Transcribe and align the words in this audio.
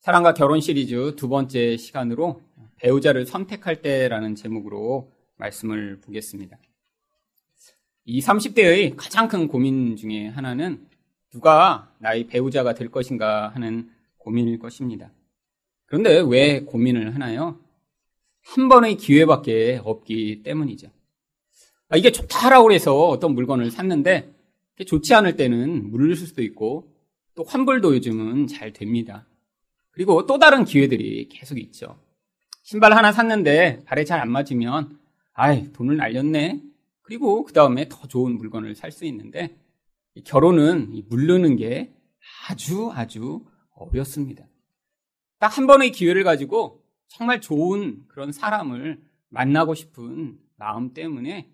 사랑과 0.00 0.32
결혼 0.32 0.62
시리즈 0.62 1.14
두 1.14 1.28
번째 1.28 1.76
시간으로 1.76 2.40
배우자를 2.76 3.26
선택할 3.26 3.82
때라는 3.82 4.34
제목으로 4.34 5.12
말씀을 5.36 6.00
보겠습니다. 6.00 6.56
이 8.06 8.22
30대의 8.22 8.94
가장 8.96 9.28
큰 9.28 9.46
고민 9.46 9.96
중에 9.96 10.28
하나는 10.28 10.88
누가 11.30 11.92
나의 11.98 12.28
배우자가 12.28 12.72
될 12.72 12.90
것인가 12.90 13.50
하는 13.50 13.90
고민일 14.16 14.58
것입니다. 14.58 15.12
그런데 15.84 16.22
왜 16.26 16.60
고민을 16.60 17.14
하나요? 17.14 17.60
한 18.40 18.70
번의 18.70 18.96
기회밖에 18.96 19.82
없기 19.84 20.42
때문이죠. 20.42 20.88
아, 21.90 21.98
이게 21.98 22.10
좋다라고 22.10 22.72
해서 22.72 23.06
어떤 23.06 23.34
물건을 23.34 23.70
샀는데 23.70 24.32
좋지 24.86 25.12
않을 25.12 25.36
때는 25.36 25.90
물릴 25.90 26.16
수도 26.16 26.42
있고 26.42 26.90
또 27.34 27.44
환불도 27.44 27.94
요즘은 27.96 28.46
잘 28.46 28.72
됩니다. 28.72 29.26
그리고 29.90 30.26
또 30.26 30.38
다른 30.38 30.64
기회들이 30.64 31.28
계속 31.28 31.58
있죠. 31.58 31.98
신발 32.62 32.96
하나 32.96 33.12
샀는데 33.12 33.84
발에 33.84 34.04
잘 34.04 34.20
안 34.20 34.30
맞으면 34.30 34.98
아이 35.32 35.72
돈을 35.72 35.96
날렸네. 35.96 36.62
그리고 37.02 37.44
그 37.44 37.52
다음에 37.52 37.88
더 37.88 38.06
좋은 38.06 38.36
물건을 38.38 38.74
살 38.74 38.92
수 38.92 39.04
있는데 39.06 39.56
결혼은 40.24 41.02
물르는 41.08 41.56
게 41.56 41.92
아주 42.48 42.90
아주 42.92 43.44
어렵습니다. 43.74 44.46
딱 45.38 45.56
한 45.56 45.66
번의 45.66 45.90
기회를 45.92 46.22
가지고 46.22 46.84
정말 47.08 47.40
좋은 47.40 48.04
그런 48.08 48.30
사람을 48.30 49.00
만나고 49.30 49.74
싶은 49.74 50.38
마음 50.56 50.92
때문에 50.92 51.50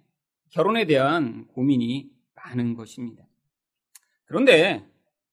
결혼에 0.51 0.87
대한 0.87 1.47
고민이 1.49 2.11
많은 2.35 2.75
것입니다. 2.75 3.25
그런데 4.25 4.85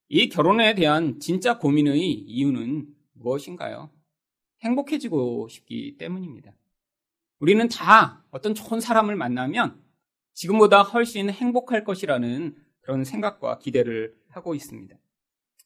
이 0.07 0.29
결혼에 0.29 0.75
대한 0.75 1.19
진짜 1.19 1.57
고민의 1.57 1.99
이유는 1.99 2.85
무엇인가요? 3.23 3.89
행복해지고 4.61 5.47
싶기 5.49 5.97
때문입니다. 5.97 6.53
우리는 7.39 7.67
다 7.67 8.23
어떤 8.31 8.53
좋은 8.53 8.79
사람을 8.79 9.15
만나면 9.15 9.81
지금보다 10.33 10.83
훨씬 10.83 11.29
행복할 11.29 11.83
것이라는 11.83 12.55
그런 12.81 13.03
생각과 13.03 13.59
기대를 13.59 14.15
하고 14.29 14.55
있습니다. 14.55 14.95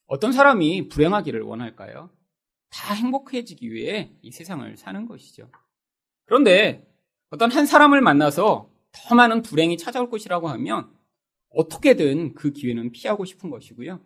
어떤 0.05 0.31
사람이 0.31 0.87
불행하기를 0.89 1.41
원할까요? 1.41 2.09
다 2.69 2.93
행복해지기 2.93 3.71
위해 3.71 4.11
이 4.21 4.31
세상을 4.31 4.75
사는 4.77 5.05
것이죠. 5.07 5.49
그런데 6.25 6.87
어떤 7.29 7.51
한 7.51 7.65
사람을 7.65 8.01
만나서 8.01 8.69
더 8.91 9.15
많은 9.15 9.41
불행이 9.41 9.77
찾아올 9.77 10.09
것이라고 10.09 10.47
하면 10.49 10.91
어떻게든 11.49 12.33
그 12.35 12.51
기회는 12.51 12.91
피하고 12.91 13.25
싶은 13.25 13.49
것이고요. 13.49 13.99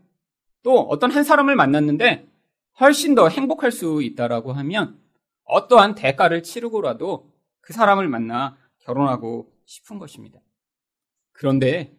또 0.64 0.80
어떤 0.80 1.12
한 1.12 1.24
사람을 1.24 1.56
만났는데 1.56 2.31
훨씬 2.80 3.16
더 3.16 3.28
행복할 3.28 3.72
수 3.72 4.02
있다라고 4.02 4.54
하면 4.54 5.00
어떠한 5.44 5.96
대가를 5.96 6.44
치르고라도 6.44 7.32
그 7.60 7.74
사람을 7.74 8.08
만나 8.08 8.58
결혼하고 8.80 9.52
싶은 9.66 10.00
것입니다. 10.00 10.40
그런데 11.32 11.96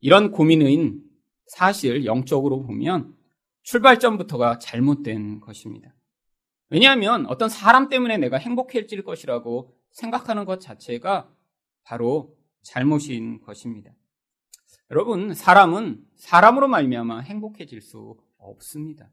이런 0.00 0.30
고민은 0.30 1.02
사실 1.46 2.04
영적으로 2.04 2.62
보면 2.62 3.14
출발점부터가 3.62 4.58
잘못된 4.58 5.40
것입니다. 5.40 5.94
왜냐하면 6.70 7.26
어떤 7.26 7.48
사람 7.48 7.88
때문에 7.88 8.16
내가 8.16 8.36
행복해질 8.36 9.02
것이라고 9.02 9.76
생각하는 9.90 10.44
것 10.44 10.60
자체가 10.60 11.28
바로 11.82 12.36
잘못인 12.62 13.40
것입니다. 13.40 13.90
여러분, 14.90 15.34
사람은 15.34 16.04
사람으로 16.16 16.68
말미암아 16.68 17.20
행복해질 17.20 17.80
수 17.80 18.16
없습니다. 18.38 19.10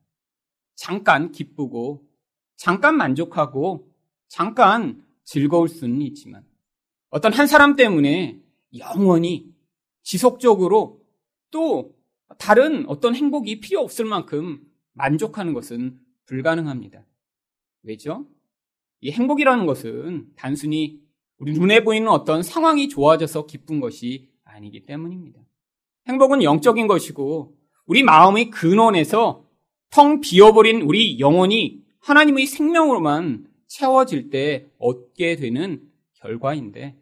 잠깐 0.77 1.31
기쁘고 1.31 2.07
잠깐 2.55 2.95
만족하고 2.95 3.91
잠깐 4.27 5.03
즐거울 5.23 5.67
수는 5.67 6.01
있지만 6.03 6.45
어떤 7.09 7.33
한 7.33 7.47
사람 7.47 7.75
때문에 7.75 8.39
영원히 8.77 9.53
지속적으로 10.03 11.01
또 11.51 11.95
다른 12.37 12.87
어떤 12.87 13.15
행복이 13.15 13.59
필요 13.59 13.81
없을 13.81 14.05
만큼 14.05 14.61
만족하는 14.93 15.53
것은 15.53 15.99
불가능합니다. 16.25 17.05
왜죠? 17.83 18.27
이 19.01 19.11
행복이라는 19.11 19.65
것은 19.65 20.31
단순히 20.35 21.01
우리 21.37 21.53
눈에 21.53 21.83
보이는 21.83 22.07
어떤 22.07 22.43
상황이 22.43 22.87
좋아져서 22.87 23.47
기쁜 23.47 23.79
것이 23.79 24.29
아니기 24.43 24.85
때문입니다. 24.85 25.39
행복은 26.07 26.43
영적인 26.43 26.87
것이고 26.87 27.57
우리 27.85 28.03
마음의 28.03 28.49
근원에서 28.49 29.46
텅 29.89 30.21
비어버린 30.21 30.81
우리 30.81 31.19
영혼이 31.19 31.81
하나님의 31.99 32.45
생명으로만 32.45 33.47
채워질 33.67 34.29
때 34.29 34.65
얻게 34.77 35.35
되는 35.35 35.81
결과인데 36.15 36.95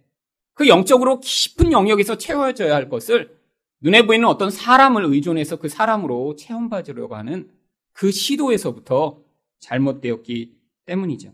그 0.54 0.68
영적으로 0.68 1.20
깊은 1.20 1.72
영역에서 1.72 2.18
채워져야 2.18 2.74
할 2.74 2.90
것을 2.90 3.38
눈에 3.82 4.06
보이는 4.06 4.28
어떤 4.28 4.50
사람을 4.50 5.06
의존해서 5.06 5.58
그 5.58 5.70
사람으로 5.70 6.36
체험받으려고 6.38 7.16
하는 7.16 7.52
그 7.92 8.12
시도에서부터 8.12 9.22
잘못되었기 9.60 10.56
때문이죠. 10.86 11.34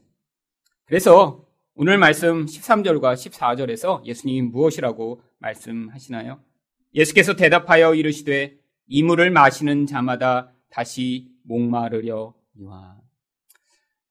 그래서 0.86 1.46
오늘 1.74 1.98
말씀 1.98 2.46
13절과 2.46 3.14
14절에서 3.14 4.06
예수님이 4.06 4.42
무엇이라고 4.50 5.22
말씀하시나요? 5.40 6.40
예수께서 6.94 7.36
대답하여 7.36 7.96
이르시되 7.96 8.58
이 8.88 9.04
물을 9.04 9.32
마시는 9.32 9.86
자마다 9.86 10.52
다시 10.70 11.31
목마르려니와 11.44 13.02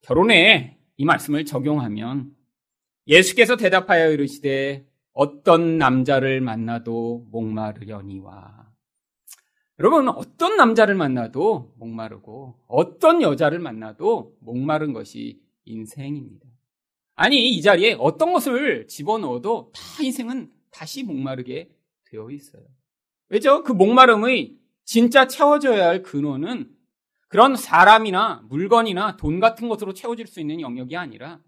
결혼에 0.03 0.79
이 0.97 1.05
말씀을 1.05 1.45
적용하면 1.45 2.35
예수께서 3.07 3.57
대답하여 3.57 4.11
이르시되 4.11 4.87
어떤 5.13 5.79
남자를 5.79 6.41
만나도 6.41 7.27
목마르려니와 7.31 8.71
여러분 9.79 10.09
어떤 10.09 10.57
남자를 10.57 10.95
만나도 10.95 11.75
목마르고 11.79 12.61
어떤 12.69 13.23
여자를 13.23 13.59
만나도 13.59 14.37
목마른 14.41 14.93
것이 14.93 15.41
인생입니다. 15.65 16.47
아니 17.15 17.51
이 17.51 17.63
자리에 17.63 17.97
어떤 17.99 18.33
것을 18.33 18.87
집어넣어도 18.89 19.73
다 19.75 20.03
인생은 20.03 20.53
다시 20.71 21.03
목마르게 21.03 21.71
되어 22.05 22.31
있어요. 22.31 22.63
왜죠? 23.29 23.63
그 23.63 23.73
목마름의 23.73 24.59
진짜 24.85 25.27
채워져야 25.27 25.87
할 25.87 26.03
근원은 26.03 26.71
그런 27.31 27.55
사람이나 27.55 28.45
물건이나 28.49 29.17
돈 29.17 29.39
같은 29.39 29.69
것으로 29.69 29.95
채워질 29.95 30.27
수 30.27 30.41
있는 30.41 30.61
영역이 30.61 30.97
아니라 30.97 31.41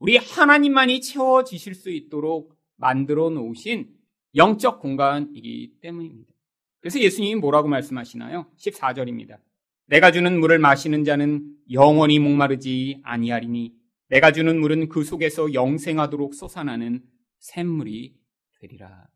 우리 0.00 0.16
하나님만이 0.16 1.00
채워지실 1.00 1.76
수 1.76 1.90
있도록 1.90 2.56
만들어 2.76 3.30
놓으신 3.30 3.88
영적 4.34 4.80
공간이기 4.80 5.74
때문입니다. 5.80 6.32
그래서 6.80 6.98
예수님이 6.98 7.36
뭐라고 7.36 7.68
말씀하시나요? 7.68 8.46
14절입니다. 8.58 9.38
내가 9.86 10.10
주는 10.10 10.40
물을 10.40 10.58
마시는 10.58 11.04
자는 11.04 11.54
영원히 11.70 12.18
목마르지 12.18 12.98
아니하리니 13.04 13.74
내가 14.08 14.32
주는 14.32 14.60
물은 14.60 14.88
그 14.88 15.04
속에서 15.04 15.54
영생하도록 15.54 16.34
솟아나는 16.34 17.04
샘물이 17.38 18.16
되리라. 18.58 19.06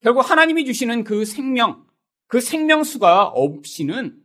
결국 0.00 0.28
하나님이 0.28 0.64
주시는 0.64 1.04
그 1.04 1.24
생명, 1.24 1.86
그 2.26 2.40
생명수가 2.40 3.28
없이는 3.28 4.21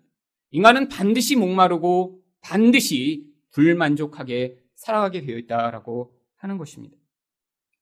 인간은 0.52 0.88
반드시 0.88 1.36
목마르고 1.36 2.22
반드시 2.42 3.26
불만족하게 3.52 4.58
살아가게 4.76 5.22
되어 5.22 5.38
있다라고 5.38 6.14
하는 6.36 6.58
것입니다. 6.58 6.96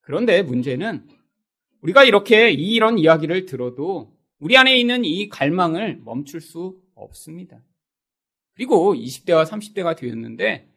그런데 0.01 0.41
문제는 0.41 1.07
우리가 1.81 2.03
이렇게 2.03 2.51
이런 2.51 2.97
이야기를 2.97 3.45
들어도 3.45 4.15
우리 4.39 4.57
안에 4.57 4.77
있는 4.77 5.05
이 5.05 5.29
갈망을 5.29 6.01
멈출 6.03 6.41
수 6.41 6.81
없습니다. 6.95 7.61
그리고 8.53 8.95
20대와 8.95 9.45
30대가 9.45 9.95
되었는데 9.95 10.71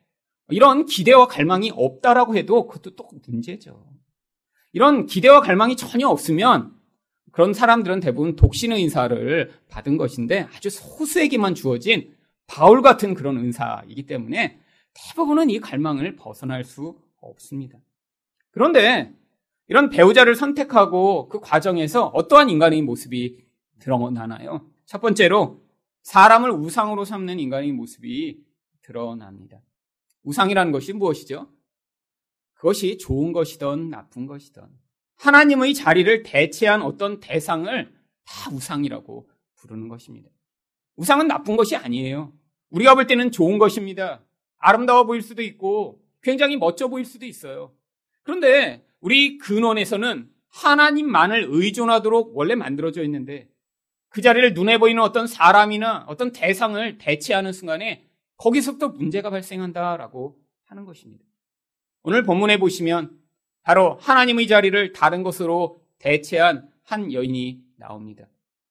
이런 0.50 0.86
기대와 0.86 1.26
갈망이 1.26 1.70
없다라고 1.74 2.36
해도 2.36 2.66
그것도 2.66 2.96
또 2.96 3.08
문제죠. 3.26 3.86
이런 4.72 5.06
기대와 5.06 5.40
갈망이 5.40 5.76
전혀 5.76 6.08
없으면 6.08 6.77
그런 7.32 7.52
사람들은 7.52 8.00
대부분 8.00 8.36
독신의 8.36 8.80
인사를 8.82 9.52
받은 9.68 9.96
것인데 9.96 10.48
아주 10.54 10.70
소수에게만 10.70 11.54
주어진 11.54 12.14
바울 12.46 12.82
같은 12.82 13.14
그런 13.14 13.36
은사이기 13.36 14.06
때문에 14.06 14.58
대부분은 14.94 15.50
이 15.50 15.60
갈망을 15.60 16.16
벗어날 16.16 16.64
수 16.64 16.98
없습니다. 17.20 17.78
그런데 18.50 19.12
이런 19.68 19.90
배우자를 19.90 20.34
선택하고 20.34 21.28
그 21.28 21.40
과정에서 21.40 22.06
어떠한 22.06 22.48
인간의 22.48 22.82
모습이 22.82 23.44
드러나나요? 23.78 24.66
첫 24.86 25.00
번째로 25.00 25.62
사람을 26.02 26.50
우상으로 26.50 27.04
삼는 27.04 27.38
인간의 27.38 27.72
모습이 27.72 28.42
드러납니다. 28.80 29.60
우상이라는 30.22 30.72
것이 30.72 30.94
무엇이죠? 30.94 31.48
그것이 32.54 32.98
좋은 32.98 33.32
것이든 33.32 33.90
나쁜 33.90 34.26
것이든 34.26 34.62
하나님의 35.18 35.74
자리를 35.74 36.22
대체한 36.22 36.82
어떤 36.82 37.20
대상을 37.20 37.92
다 38.24 38.50
우상이라고 38.52 39.28
부르는 39.56 39.88
것입니다. 39.88 40.30
우상은 40.96 41.28
나쁜 41.28 41.56
것이 41.56 41.76
아니에요. 41.76 42.32
우리가 42.70 42.94
볼 42.94 43.06
때는 43.06 43.30
좋은 43.30 43.58
것입니다. 43.58 44.24
아름다워 44.58 45.04
보일 45.04 45.22
수도 45.22 45.42
있고 45.42 46.02
굉장히 46.22 46.56
멋져 46.56 46.88
보일 46.88 47.04
수도 47.04 47.26
있어요. 47.26 47.74
그런데 48.22 48.84
우리 49.00 49.38
근원에서는 49.38 50.30
하나님만을 50.48 51.46
의존하도록 51.48 52.36
원래 52.36 52.54
만들어져 52.54 53.02
있는데 53.04 53.48
그 54.08 54.22
자리를 54.22 54.54
눈에 54.54 54.78
보이는 54.78 55.02
어떤 55.02 55.26
사람이나 55.26 56.04
어떤 56.08 56.32
대상을 56.32 56.98
대체하는 56.98 57.52
순간에 57.52 58.08
거기서부터 58.36 58.88
문제가 58.88 59.30
발생한다라고 59.30 60.38
하는 60.64 60.84
것입니다. 60.84 61.24
오늘 62.02 62.22
본문에 62.22 62.58
보시면 62.58 63.18
바로 63.62 63.96
하나님의 64.00 64.46
자리를 64.46 64.92
다른 64.92 65.22
것으로 65.22 65.82
대체한 65.98 66.68
한 66.84 67.12
여인이 67.12 67.60
나옵니다. 67.76 68.26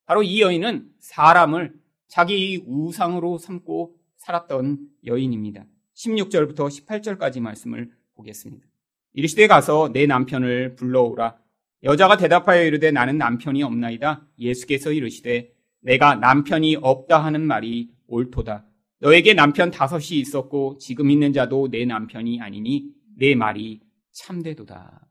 바로 0.06 0.24
이 0.24 0.42
여인은 0.42 0.90
사람을 1.00 1.74
자기 2.08 2.64
우상으로 2.66 3.38
삼고 3.38 3.96
살았던 4.18 4.80
여인입니다. 5.06 5.66
16절부터 5.96 6.68
18절까지 6.86 7.42
말씀을 7.42 7.92
보겠습니다. 8.16 8.66
이르시되 9.14 9.48
가서 9.48 9.92
내 9.92 10.06
남편을 10.06 10.76
불러오라. 10.76 11.38
여자가 11.84 12.18
대답하여 12.18 12.64
이르되 12.64 12.92
나는 12.92 13.18
남편이 13.18 13.64
없나이다. 13.64 14.26
예수께서 14.40 14.92
이르시되 14.92 15.52
내가 15.82 16.16
남편이 16.16 16.78
없다 16.82 17.24
하는 17.24 17.46
말이 17.46 17.92
옳도다. 18.08 18.66
너에게 19.00 19.34
남편 19.34 19.70
다섯이 19.70 20.20
있었고 20.20 20.78
지금 20.80 21.12
있는 21.12 21.34
자도 21.34 21.70
내 21.70 21.86
남편이 21.86 22.42
아니니 22.42 22.86
내 23.16 23.36
말이 23.36 23.82
참되도다. 24.18 25.08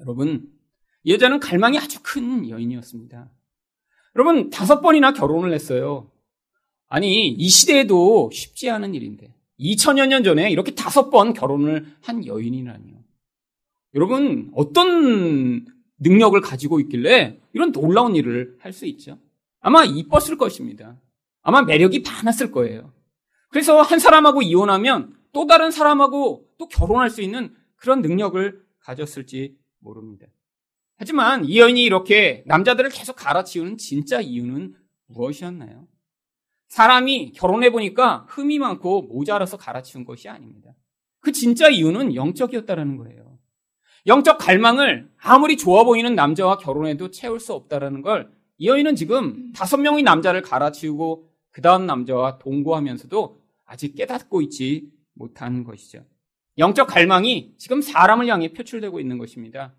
여러분, 0.00 0.50
이 1.04 1.12
여자는 1.12 1.40
갈망이 1.40 1.78
아주 1.78 2.00
큰 2.02 2.48
여인이었습니다. 2.48 3.30
여러분, 4.16 4.50
다섯 4.50 4.80
번이나 4.80 5.12
결혼을 5.12 5.52
했어요. 5.52 6.10
아니, 6.88 7.28
이 7.28 7.48
시대에도 7.48 8.30
쉽지 8.32 8.70
않은 8.70 8.94
일인데. 8.94 9.34
2000여 9.60 10.06
년 10.06 10.24
전에 10.24 10.50
이렇게 10.50 10.74
다섯 10.74 11.10
번 11.10 11.34
결혼을 11.34 11.94
한 12.00 12.24
여인이라니요. 12.26 12.98
여러분, 13.94 14.50
어떤 14.54 15.66
능력을 15.98 16.40
가지고 16.40 16.80
있길래 16.80 17.38
이런 17.52 17.72
놀라운 17.72 18.16
일을 18.16 18.56
할 18.60 18.72
수 18.72 18.86
있죠? 18.86 19.18
아마 19.60 19.84
이뻤을 19.84 20.38
것입니다. 20.38 20.98
아마 21.42 21.60
매력이 21.62 22.00
많았을 22.00 22.50
거예요. 22.50 22.92
그래서 23.50 23.82
한 23.82 23.98
사람하고 23.98 24.40
이혼하면 24.40 25.14
또 25.32 25.46
다른 25.46 25.70
사람하고 25.70 26.48
또 26.56 26.68
결혼할 26.68 27.10
수 27.10 27.20
있는 27.20 27.54
그런 27.80 28.00
능력을 28.00 28.64
가졌을지 28.78 29.56
모릅니다. 29.80 30.28
하지만 30.96 31.44
이 31.44 31.58
여인이 31.58 31.82
이렇게 31.82 32.44
남자들을 32.46 32.90
계속 32.90 33.16
갈아치우는 33.16 33.78
진짜 33.78 34.20
이유는 34.20 34.76
무엇이었나요? 35.06 35.88
사람이 36.68 37.32
결혼해 37.32 37.70
보니까 37.72 38.26
흠이 38.28 38.60
많고 38.60 39.02
모자라서 39.02 39.56
갈아치운 39.56 40.04
것이 40.04 40.28
아닙니다. 40.28 40.70
그 41.18 41.32
진짜 41.32 41.68
이유는 41.68 42.14
영적이었다라는 42.14 42.96
거예요. 42.96 43.38
영적 44.06 44.38
갈망을 44.38 45.10
아무리 45.18 45.56
좋아 45.56 45.82
보이는 45.82 46.14
남자와 46.14 46.58
결혼해도 46.58 47.10
채울 47.10 47.40
수 47.40 47.52
없다라는 47.54 48.02
걸 48.02 48.40
이 48.60 48.66
여인은 48.66 48.94
지금 48.94 49.52
다섯 49.52 49.78
명의 49.78 50.02
남자를 50.02 50.42
갈아치우고 50.42 51.26
그 51.50 51.62
다음 51.62 51.86
남자와 51.86 52.36
동거하면서도 52.36 53.40
아직 53.64 53.94
깨닫고 53.94 54.42
있지 54.42 54.92
못한 55.14 55.64
것이죠. 55.64 56.04
영적 56.60 56.86
갈망이 56.86 57.54
지금 57.56 57.80
사람을 57.80 58.28
향해 58.28 58.52
표출되고 58.52 59.00
있는 59.00 59.18
것입니다. 59.18 59.74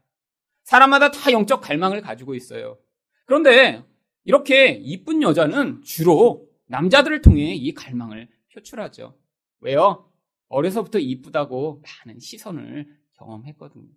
사람마다 0.63 1.11
다 1.11 1.31
영적 1.31 1.61
갈망을 1.61 2.01
가지고 2.01 2.33
있어요. 2.35 2.77
그런데 3.25 3.85
이렇게 4.23 4.71
이쁜 4.71 5.21
여자는 5.21 5.83
주로 5.83 6.47
남자들을 6.67 7.21
통해 7.21 7.53
이 7.53 7.73
갈망을 7.73 8.29
표출하죠. 8.53 9.15
왜요? 9.59 10.09
어려서부터 10.47 10.99
이쁘다고 10.99 11.81
많은 12.05 12.19
시선을 12.19 12.87
경험했거든요. 13.13 13.87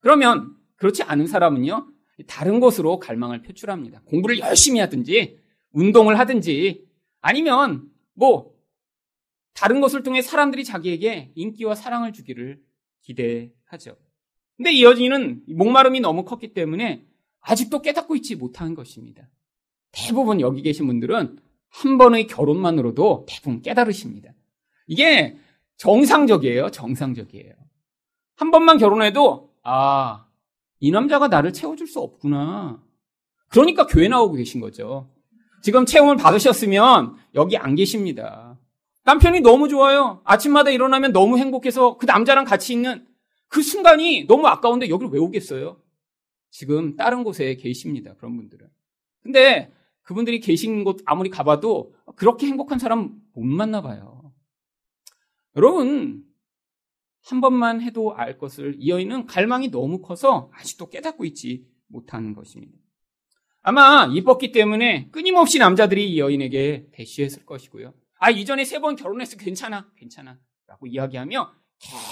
그러면 0.00 0.56
그렇지 0.76 1.04
않은 1.04 1.26
사람은요, 1.28 1.88
다른 2.26 2.60
곳으로 2.60 2.98
갈망을 2.98 3.42
표출합니다. 3.42 4.02
공부를 4.06 4.40
열심히 4.40 4.80
하든지, 4.80 5.38
운동을 5.70 6.18
하든지, 6.18 6.84
아니면 7.20 7.88
뭐, 8.12 8.53
다른 9.54 9.80
것을 9.80 10.02
통해 10.02 10.20
사람들이 10.20 10.64
자기에게 10.64 11.32
인기와 11.34 11.74
사랑을 11.74 12.12
주기를 12.12 12.60
기대하죠. 13.02 13.96
근데 14.56 14.72
이 14.72 14.84
여진은 14.84 15.44
목마름이 15.48 16.00
너무 16.00 16.24
컸기 16.24 16.52
때문에 16.52 17.04
아직도 17.40 17.82
깨닫고 17.82 18.16
있지 18.16 18.36
못한 18.36 18.74
것입니다. 18.74 19.28
대부분 19.92 20.40
여기 20.40 20.62
계신 20.62 20.86
분들은 20.86 21.38
한 21.68 21.98
번의 21.98 22.26
결혼만으로도 22.26 23.26
대부분 23.28 23.62
깨달으십니다. 23.62 24.32
이게 24.86 25.36
정상적이에요. 25.76 26.70
정상적이에요. 26.70 27.52
한 28.36 28.50
번만 28.50 28.78
결혼해도 28.78 29.52
아, 29.62 30.26
이 30.80 30.90
남자가 30.90 31.28
나를 31.28 31.52
채워줄 31.52 31.86
수 31.86 32.00
없구나. 32.00 32.82
그러니까 33.48 33.86
교회 33.86 34.08
나오고 34.08 34.34
계신 34.34 34.60
거죠. 34.60 35.10
지금 35.62 35.86
체험을 35.86 36.16
받으셨으면 36.16 37.16
여기 37.34 37.56
안 37.56 37.74
계십니다. 37.74 38.43
남편이 39.04 39.40
너무 39.40 39.68
좋아요. 39.68 40.20
아침마다 40.24 40.70
일어나면 40.70 41.12
너무 41.12 41.38
행복해서 41.38 41.96
그 41.98 42.06
남자랑 42.06 42.44
같이 42.44 42.72
있는 42.72 43.06
그 43.48 43.62
순간이 43.62 44.26
너무 44.26 44.46
아까운데 44.46 44.88
여기를 44.88 45.12
왜 45.12 45.18
오겠어요? 45.20 45.80
지금 46.50 46.96
다른 46.96 47.22
곳에 47.22 47.56
계십니다. 47.56 48.14
그런 48.14 48.36
분들은. 48.36 48.68
근데 49.22 49.72
그분들이 50.02 50.40
계신 50.40 50.84
곳 50.84 51.00
아무리 51.04 51.30
가봐도 51.30 51.94
그렇게 52.16 52.46
행복한 52.46 52.78
사람 52.78 53.20
못 53.34 53.44
만나 53.44 53.82
봐요. 53.82 54.32
여러분, 55.56 56.24
한 57.22 57.40
번만 57.40 57.80
해도 57.80 58.14
알 58.14 58.38
것을 58.38 58.76
이 58.78 58.90
여인은 58.90 59.26
갈망이 59.26 59.70
너무 59.70 60.00
커서 60.00 60.50
아직도 60.54 60.90
깨닫고 60.90 61.24
있지 61.24 61.66
못하는 61.86 62.34
것입니다. 62.34 62.76
아마 63.62 64.06
이뻤기 64.12 64.52
때문에 64.52 65.08
끊임없이 65.10 65.58
남자들이 65.58 66.10
이 66.10 66.18
여인에게 66.18 66.88
대시했을 66.92 67.46
것이고요. 67.46 67.94
아, 68.18 68.30
이전에 68.30 68.64
세 68.64 68.78
번 68.80 68.96
결혼해서 68.96 69.36
괜찮아, 69.36 69.90
괜찮아. 69.96 70.38
라고 70.66 70.86
이야기하며 70.86 71.52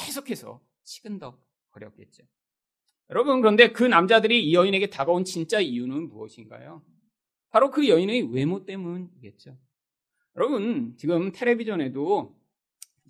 계속해서 0.06 0.60
치근덕 0.84 1.40
거렸겠죠. 1.70 2.24
여러분, 3.10 3.40
그런데 3.40 3.72
그 3.72 3.84
남자들이 3.84 4.46
이 4.48 4.54
여인에게 4.54 4.90
다가온 4.90 5.24
진짜 5.24 5.60
이유는 5.60 6.08
무엇인가요? 6.08 6.82
바로 7.50 7.70
그 7.70 7.88
여인의 7.88 8.32
외모 8.32 8.64
때문이겠죠. 8.64 9.56
여러분, 10.36 10.94
지금 10.96 11.30
텔레비전에도 11.32 12.34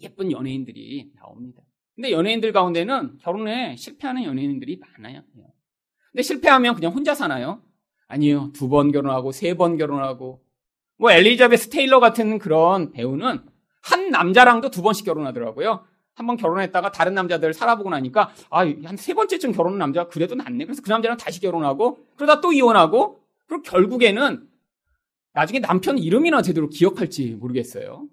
예쁜 0.00 0.32
연예인들이 0.32 1.12
나옵니다. 1.14 1.62
근데 1.94 2.10
연예인들 2.10 2.52
가운데는 2.52 3.18
결혼에 3.18 3.76
실패하는 3.76 4.24
연예인들이 4.24 4.78
많아요. 4.78 5.22
근데 6.10 6.22
실패하면 6.22 6.74
그냥 6.74 6.92
혼자 6.92 7.14
사나요? 7.14 7.62
아니요. 8.08 8.50
두 8.54 8.68
번 8.68 8.90
결혼하고, 8.92 9.30
세 9.32 9.54
번 9.54 9.76
결혼하고, 9.76 10.44
뭐 10.98 11.10
엘리자베스 11.10 11.68
테일러 11.70 12.00
같은 12.00 12.38
그런 12.38 12.92
배우는 12.92 13.40
한 13.82 14.10
남자랑도 14.10 14.70
두 14.70 14.82
번씩 14.82 15.04
결혼하더라고요. 15.06 15.84
한 16.14 16.26
번 16.26 16.36
결혼했다가 16.36 16.92
다른 16.92 17.14
남자들 17.14 17.54
살아보고 17.54 17.88
나니까, 17.90 18.32
아, 18.50 18.60
한 18.60 18.96
세 18.98 19.14
번째쯤 19.14 19.52
결혼한 19.52 19.78
남자가 19.78 20.08
그래도 20.10 20.34
낫네. 20.34 20.66
그래서 20.66 20.82
그 20.82 20.90
남자랑 20.90 21.16
다시 21.16 21.40
결혼하고, 21.40 21.98
그러다 22.16 22.40
또 22.42 22.52
이혼하고, 22.52 23.18
그리고 23.48 23.62
결국에는 23.62 24.46
나중에 25.32 25.60
남편 25.60 25.96
이름이나 25.98 26.42
제대로 26.42 26.68
기억할지 26.68 27.30
모르겠어요. 27.40 28.06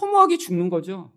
허무하게 0.00 0.36
죽는 0.36 0.68
거죠. 0.68 1.10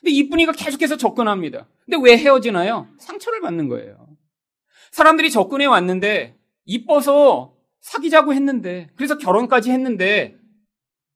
근데 0.00 0.10
이쁜이가 0.10 0.52
계속해서 0.52 0.96
접근합니다. 0.96 1.68
근데 1.86 1.98
왜 2.02 2.18
헤어지나요? 2.18 2.88
상처를 2.98 3.40
받는 3.40 3.68
거예요. 3.68 4.08
사람들이 4.90 5.30
접근해 5.30 5.66
왔는데 5.66 6.36
이뻐서 6.64 7.54
사귀자고 7.80 8.34
했는데 8.34 8.90
그래서 8.96 9.18
결혼까지 9.18 9.70
했는데 9.70 10.36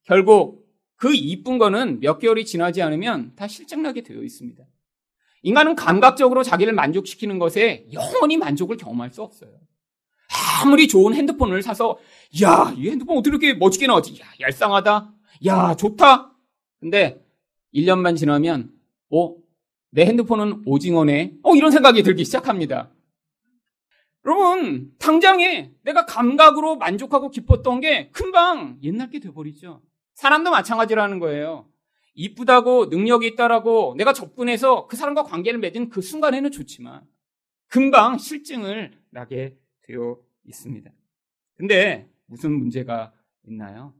결국 0.04 0.66
그 0.96 1.12
이쁜 1.14 1.58
거는 1.58 2.00
몇 2.00 2.18
개월이 2.18 2.44
지나지 2.44 2.82
않으면 2.82 3.32
다 3.34 3.48
실증나게 3.48 4.02
되어 4.02 4.22
있습니다. 4.22 4.62
인간은 5.42 5.74
감각적으로 5.74 6.42
자기를 6.42 6.72
만족시키는 6.72 7.38
것에 7.38 7.86
영원히 7.92 8.36
만족을 8.36 8.76
경험할 8.76 9.10
수 9.10 9.22
없어요. 9.22 9.50
아무리 10.62 10.86
좋은 10.86 11.14
핸드폰을 11.14 11.62
사서 11.62 11.98
야, 12.42 12.72
이 12.76 12.88
핸드폰 12.88 13.18
어떻게 13.18 13.48
이렇게 13.48 13.58
멋지게 13.58 13.86
나왔지? 13.86 14.20
야, 14.20 14.26
얄쌍하다. 14.40 15.12
야, 15.46 15.74
좋다. 15.74 16.32
근데 16.78 17.20
1년만 17.74 18.16
지나면 18.16 18.70
어, 19.10 19.34
내 19.90 20.06
핸드폰은 20.06 20.62
오징어네. 20.64 21.34
어, 21.42 21.54
이런 21.54 21.70
생각이 21.70 22.02
들기 22.02 22.24
시작합니다. 22.24 22.90
여러분, 24.24 24.92
당장에 24.98 25.72
내가 25.82 26.06
감각으로 26.06 26.76
만족하고 26.76 27.30
기뻤던 27.30 27.80
게 27.80 28.10
금방 28.10 28.78
옛날 28.82 29.10
게 29.10 29.18
돼버리죠. 29.18 29.82
사람도 30.14 30.50
마찬가지라는 30.50 31.18
거예요. 31.18 31.68
이쁘다고 32.14 32.86
능력이 32.86 33.26
있다라고 33.28 33.94
내가 33.96 34.12
접근해서 34.12 34.86
그 34.86 34.96
사람과 34.96 35.24
관계를 35.24 35.58
맺은 35.60 35.88
그 35.88 36.02
순간에는 36.02 36.50
좋지만 36.50 37.02
금방 37.68 38.18
실증을 38.18 38.92
나게 39.10 39.58
되어 39.82 40.18
있습니다. 40.46 40.90
근데 41.56 42.08
무슨 42.26 42.52
문제가 42.52 43.12
있나요? 43.44 43.94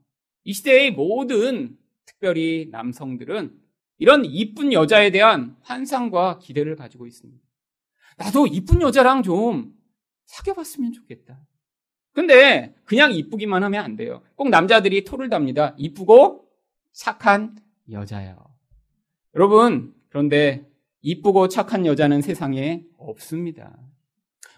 이 0.44 0.52
시대의 0.52 0.92
모든 0.92 1.78
특별히 2.04 2.68
남성들은 2.70 3.58
이런 3.98 4.24
이쁜 4.24 4.72
여자에 4.72 5.10
대한 5.10 5.56
환상과 5.62 6.38
기대를 6.38 6.76
가지고 6.76 7.06
있습니다. 7.06 7.42
나도 8.18 8.46
이쁜 8.46 8.82
여자랑 8.82 9.22
좀 9.22 9.74
사귀어봤으면 10.32 10.92
좋겠다. 10.92 11.38
근데 12.14 12.74
그냥 12.84 13.12
이쁘기만 13.12 13.62
하면 13.64 13.84
안 13.84 13.96
돼요. 13.96 14.22
꼭 14.34 14.48
남자들이 14.48 15.04
토를 15.04 15.28
답니다. 15.28 15.74
이쁘고 15.78 16.46
착한 16.92 17.56
여자요. 17.90 18.36
여러분, 19.34 19.94
그런데 20.08 20.66
이쁘고 21.02 21.48
착한 21.48 21.86
여자는 21.86 22.22
세상에 22.22 22.84
없습니다. 22.98 23.78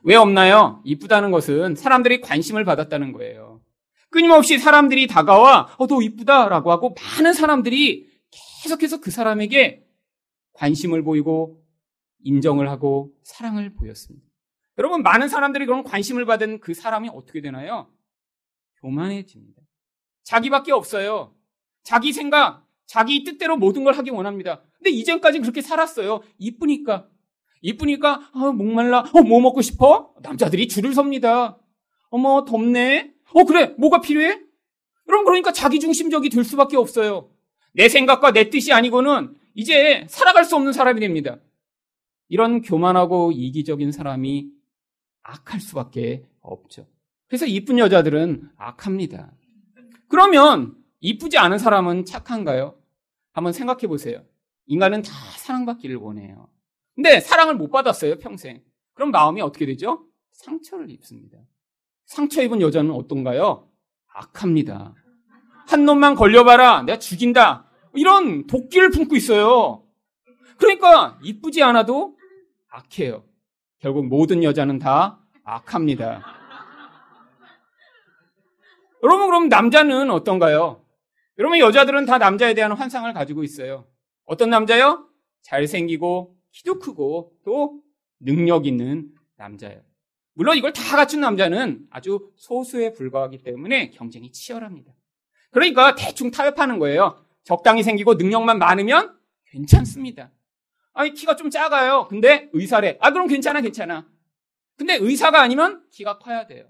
왜 0.03 0.17
없나요? 0.17 0.83
이쁘다는 0.85 1.31
것은 1.31 1.77
사람들이 1.77 2.21
관심을 2.21 2.65
받았다는 2.65 3.13
거예요. 3.13 3.61
끊임없이 4.11 4.59
사람들이 4.59 5.07
다가와, 5.07 5.77
어, 5.79 5.87
너 5.87 6.03
이쁘다라고 6.03 6.71
하고 6.71 6.95
많은 6.95 7.33
사람들이 7.33 8.09
계속해서 8.63 9.01
그 9.01 9.11
사람에게 9.11 9.85
관심을 10.53 11.03
보이고 11.03 11.65
인정을 12.23 12.69
하고 12.69 13.13
사랑을 13.23 13.75
보였습니다. 13.75 14.34
여러분, 14.79 15.03
많은 15.03 15.29
사람들이 15.29 15.67
그런 15.67 15.85
관심을 15.85 16.25
받은 16.25 16.61
그 16.61 16.75
사람이 16.75 17.09
어떻게 17.13 17.41
되나요? 17.41 17.89
교만해집니다. 18.81 19.63
자기밖에 20.25 20.73
없어요. 20.73 21.35
자기 21.83 22.13
생각, 22.13 22.67
자기 22.87 23.25
뜻대로 23.25 23.57
모든 23.57 23.85
걸 23.85 23.95
하기 23.95 24.11
원합니다. 24.11 24.63
근데 24.79 24.91
이전까지 24.91 25.41
그렇게 25.41 25.61
살았어요. 25.63 26.23
이쁘니까. 26.39 27.09
이쁘니까, 27.61 28.31
아, 28.33 28.53
목말라. 28.53 29.05
어, 29.15 29.23
뭐 29.23 29.41
먹고 29.41 29.63
싶어? 29.63 30.13
남자들이 30.23 30.69
줄을 30.69 30.93
섭니다. 30.93 31.59
어머, 32.11 32.45
덥네. 32.45 33.15
어, 33.33 33.45
그래. 33.45 33.75
뭐가 33.79 34.01
필요해? 34.01 34.41
여러분, 35.09 35.25
그러니까 35.25 35.53
자기중심적이 35.53 36.31
될 36.31 36.45
수밖에 36.45 36.77
없어요. 36.77 37.31
내 37.73 37.89
생각과 37.89 38.33
내 38.33 38.51
뜻이 38.51 38.73
아니고는 38.73 39.35
이제 39.55 40.07
살아갈 40.09 40.45
수 40.45 40.57
없는 40.57 40.73
사람이 40.73 41.01
됩니다. 41.01 41.39
이런 42.29 42.63
교만하고 42.63 43.33
이기적인 43.33 43.93
사람이 43.93 44.49
악할 45.25 45.61
수밖에 45.61 46.25
없죠. 46.41 46.87
그래서 47.27 47.47
이쁜 47.47 47.79
여자들은 47.79 48.51
악합니다. 48.57 49.33
그러면 50.09 50.77
이쁘지 51.01 51.39
않은 51.39 51.59
사람은 51.59 52.05
착한가요? 52.05 52.79
한번 53.33 53.53
생각해 53.53 53.87
보세요. 53.89 54.23
인간은 54.67 55.03
다 55.03 55.13
사랑받기를 55.39 55.97
원해요. 55.97 56.49
근데 56.95 57.21
사랑을 57.21 57.57
못 57.57 57.71
받았어요, 57.71 58.19
평생. 58.19 58.63
그럼 58.95 59.11
마음이 59.11 59.41
어떻게 59.41 59.67
되죠? 59.67 60.07
상처를 60.31 60.91
입습니다. 60.91 61.39
상처 62.07 62.43
입은 62.43 62.61
여자는 62.61 62.93
어떤가요? 62.93 63.69
악합니다. 64.15 64.95
한 65.67 65.85
놈만 65.85 66.15
걸려봐라. 66.15 66.83
내가 66.83 66.99
죽인다. 66.99 67.69
이런 67.95 68.47
도끼를 68.47 68.91
품고 68.91 69.17
있어요. 69.17 69.85
그러니까 70.59 71.19
이쁘지 71.23 71.63
않아도 71.63 72.17
악해요. 72.71 73.25
결국 73.85 74.07
모든 74.07 74.43
여자는 74.43 74.79
다 74.79 75.21
악합니다. 75.45 76.25
여러분 79.03 79.27
그럼 79.27 79.51
남자는 79.51 80.11
어떤가요? 80.11 80.83
여러분 81.37 81.59
여자들은 81.59 82.07
다 82.07 82.17
남자에 82.17 82.55
대한 82.55 82.73
환상을 82.73 83.13
가지고 83.13 83.45
있어요. 83.45 83.87
어떤 84.25 84.49
남자요? 84.49 85.07
잘생기고 85.43 86.35
키도 86.53 86.79
크고 86.79 87.35
또 87.45 87.83
능력 88.21 88.65
있는 88.67 89.11
남자예요. 89.37 89.83
물론 90.33 90.57
이걸 90.57 90.73
다 90.73 90.97
갖춘 90.97 91.21
남자는 91.21 91.87
아주 91.91 92.33
소수에 92.37 92.95
불과하기 92.95 93.43
때문에 93.43 93.91
경쟁이 93.91 94.33
치열합니다. 94.33 94.95
그러니까 95.51 95.95
대충 95.95 96.31
타협하는 96.31 96.79
거예요. 96.79 97.23
적당히 97.43 97.83
생기고 97.83 98.15
능력만 98.15 98.59
많으면 98.59 99.15
괜찮습니다. 99.51 100.31
아니, 100.95 101.13
키가 101.13 101.37
좀 101.37 101.51
작아요. 101.51 102.07
근데 102.09 102.49
의사래. 102.53 102.97
아, 103.01 103.11
그럼 103.13 103.27
괜찮아, 103.27 103.61
괜찮아. 103.61 104.09
근데 104.77 104.95
의사가 104.95 105.41
아니면 105.41 105.85
키가 105.91 106.19
커야 106.19 106.47
돼요. 106.47 106.69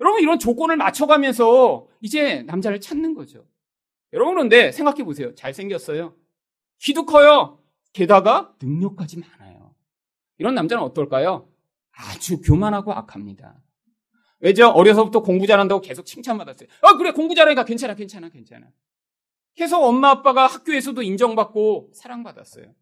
여러분, 0.00 0.20
이런 0.20 0.38
조건을 0.38 0.76
맞춰가면서 0.76 1.86
이제 2.00 2.42
남자를 2.42 2.80
찾는 2.80 3.14
거죠. 3.14 3.46
여러분, 4.12 4.34
그런데 4.34 4.72
생각해 4.72 5.04
보세요. 5.04 5.34
잘생겼어요. 5.34 6.14
키도 6.78 7.06
커요. 7.06 7.62
게다가 7.92 8.52
능력까지 8.60 9.20
많아요. 9.20 9.74
이런 10.38 10.54
남자는 10.54 10.82
어떨까요? 10.84 11.48
아주 11.92 12.42
교만하고 12.42 12.92
악합니다. 12.92 13.56
왜죠? 14.40 14.68
어려서부터 14.68 15.22
공부 15.22 15.46
잘한다고 15.46 15.80
계속 15.80 16.04
칭찬받았어요. 16.04 16.68
아, 16.82 16.96
그래, 16.98 17.12
공부 17.12 17.34
잘하니까 17.34 17.64
괜찮아, 17.64 17.94
괜찮아, 17.94 18.28
괜찮아. 18.28 18.66
계속 19.54 19.82
엄마 19.82 20.10
아빠가 20.10 20.46
학교에서도 20.46 21.00
인정받고 21.00 21.92
사랑받았어요. 21.94 22.74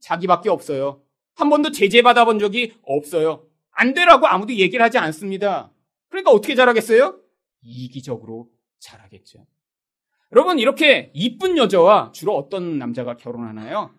자기밖에 0.00 0.48
없어요. 0.48 1.02
한 1.34 1.50
번도 1.50 1.70
제재받아 1.70 2.24
본 2.24 2.38
적이 2.38 2.74
없어요. 2.82 3.44
안 3.70 3.94
되라고 3.94 4.26
아무도 4.26 4.52
얘기를 4.54 4.84
하지 4.84 4.98
않습니다. 4.98 5.70
그러니까 6.08 6.30
어떻게 6.32 6.54
자라겠어요? 6.54 7.20
이기적으로 7.62 8.50
자라겠죠. 8.80 9.46
여러분, 10.32 10.58
이렇게 10.58 11.10
이쁜 11.14 11.56
여자와 11.56 12.12
주로 12.12 12.36
어떤 12.36 12.78
남자가 12.78 13.16
결혼하나요? 13.16 13.94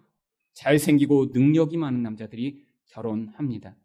잘생기고 0.54 1.28
능력이 1.34 1.78
많은 1.78 2.04
남자들이 2.04 2.62
결혼합니다. 2.90 3.76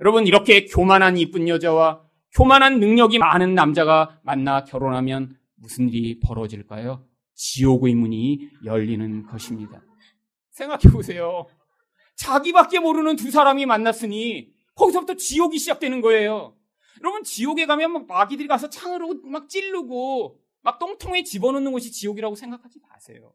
여러분, 0.00 0.26
이렇게 0.26 0.66
교만한 0.66 1.16
이쁜 1.16 1.48
여자와 1.48 2.02
교만한 2.34 2.80
능력이 2.80 3.18
많은 3.18 3.54
남자가 3.54 4.20
만나 4.22 4.64
결혼하면 4.64 5.36
무슨 5.54 5.88
일이 5.88 6.18
벌어질까요? 6.20 7.04
지옥의 7.34 7.94
문이 7.94 8.50
열리는 8.64 9.26
것입니다. 9.26 9.82
생각해 10.52 10.92
보세요. 10.92 11.46
자기밖에 12.16 12.78
모르는 12.78 13.16
두 13.16 13.30
사람이 13.30 13.66
만났으니 13.66 14.52
거기서부터 14.74 15.14
지옥이 15.14 15.58
시작되는 15.58 16.00
거예요. 16.00 16.56
여러분 17.00 17.24
지옥에 17.24 17.66
가면 17.66 17.92
막 17.92 18.06
마귀들이 18.06 18.48
가서 18.48 18.70
창으로 18.70 19.20
막 19.24 19.48
찌르고 19.48 20.38
막 20.62 20.78
똥통에 20.78 21.24
집어넣는 21.24 21.72
것이 21.72 21.90
지옥이라고 21.90 22.34
생각하지 22.36 22.78
마세요. 22.88 23.32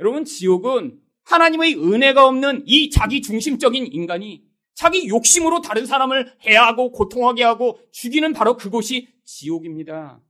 여러분 0.00 0.24
지옥은 0.24 1.00
하나님의 1.24 1.74
은혜가 1.74 2.26
없는 2.26 2.62
이 2.66 2.88
자기 2.88 3.20
중심적인 3.20 3.92
인간이 3.92 4.44
자기 4.74 5.08
욕심으로 5.08 5.60
다른 5.60 5.86
사람을 5.86 6.32
해하고 6.46 6.92
고통하게 6.92 7.42
하고 7.42 7.78
죽이는 7.90 8.32
바로 8.32 8.56
그곳이 8.56 9.08
지옥입니다. 9.24 10.22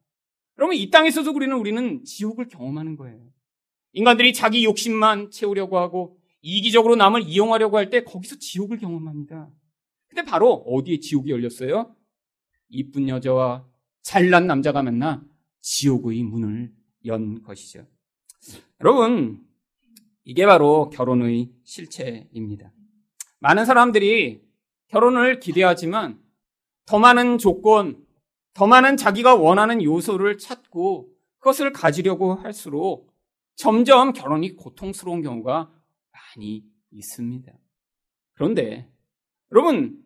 여러분 0.58 0.74
이 0.74 0.90
땅에서도 0.90 1.30
우리는 1.30 1.54
우리는 1.54 2.02
지옥을 2.04 2.48
경험하는 2.48 2.96
거예요. 2.96 3.20
인간들이 3.98 4.32
자기 4.32 4.64
욕심만 4.64 5.32
채우려고 5.32 5.76
하고 5.78 6.16
이기적으로 6.40 6.94
남을 6.94 7.22
이용하려고 7.22 7.78
할 7.78 7.90
때 7.90 8.04
거기서 8.04 8.36
지옥을 8.38 8.78
경험합니다. 8.78 9.50
근데 10.06 10.22
바로 10.22 10.52
어디에 10.52 11.00
지옥이 11.00 11.32
열렸어요? 11.32 11.96
이쁜 12.68 13.08
여자와 13.08 13.66
잘난 14.02 14.46
남자가 14.46 14.84
만나 14.84 15.24
지옥의 15.62 16.22
문을 16.22 16.72
연 17.06 17.42
것이죠. 17.42 17.88
여러분, 18.80 19.44
이게 20.22 20.46
바로 20.46 20.90
결혼의 20.90 21.50
실체입니다. 21.64 22.72
많은 23.40 23.64
사람들이 23.64 24.42
결혼을 24.86 25.40
기대하지만 25.40 26.20
더 26.86 27.00
많은 27.00 27.38
조건, 27.38 28.06
더 28.54 28.68
많은 28.68 28.96
자기가 28.96 29.34
원하는 29.34 29.82
요소를 29.82 30.38
찾고 30.38 31.08
그것을 31.38 31.72
가지려고 31.72 32.34
할수록 32.34 33.07
점점 33.58 34.12
결혼이 34.12 34.54
고통스러운 34.54 35.20
경우가 35.20 35.68
많이 36.12 36.64
있습니다. 36.92 37.52
그런데 38.34 38.88
여러분 39.50 40.00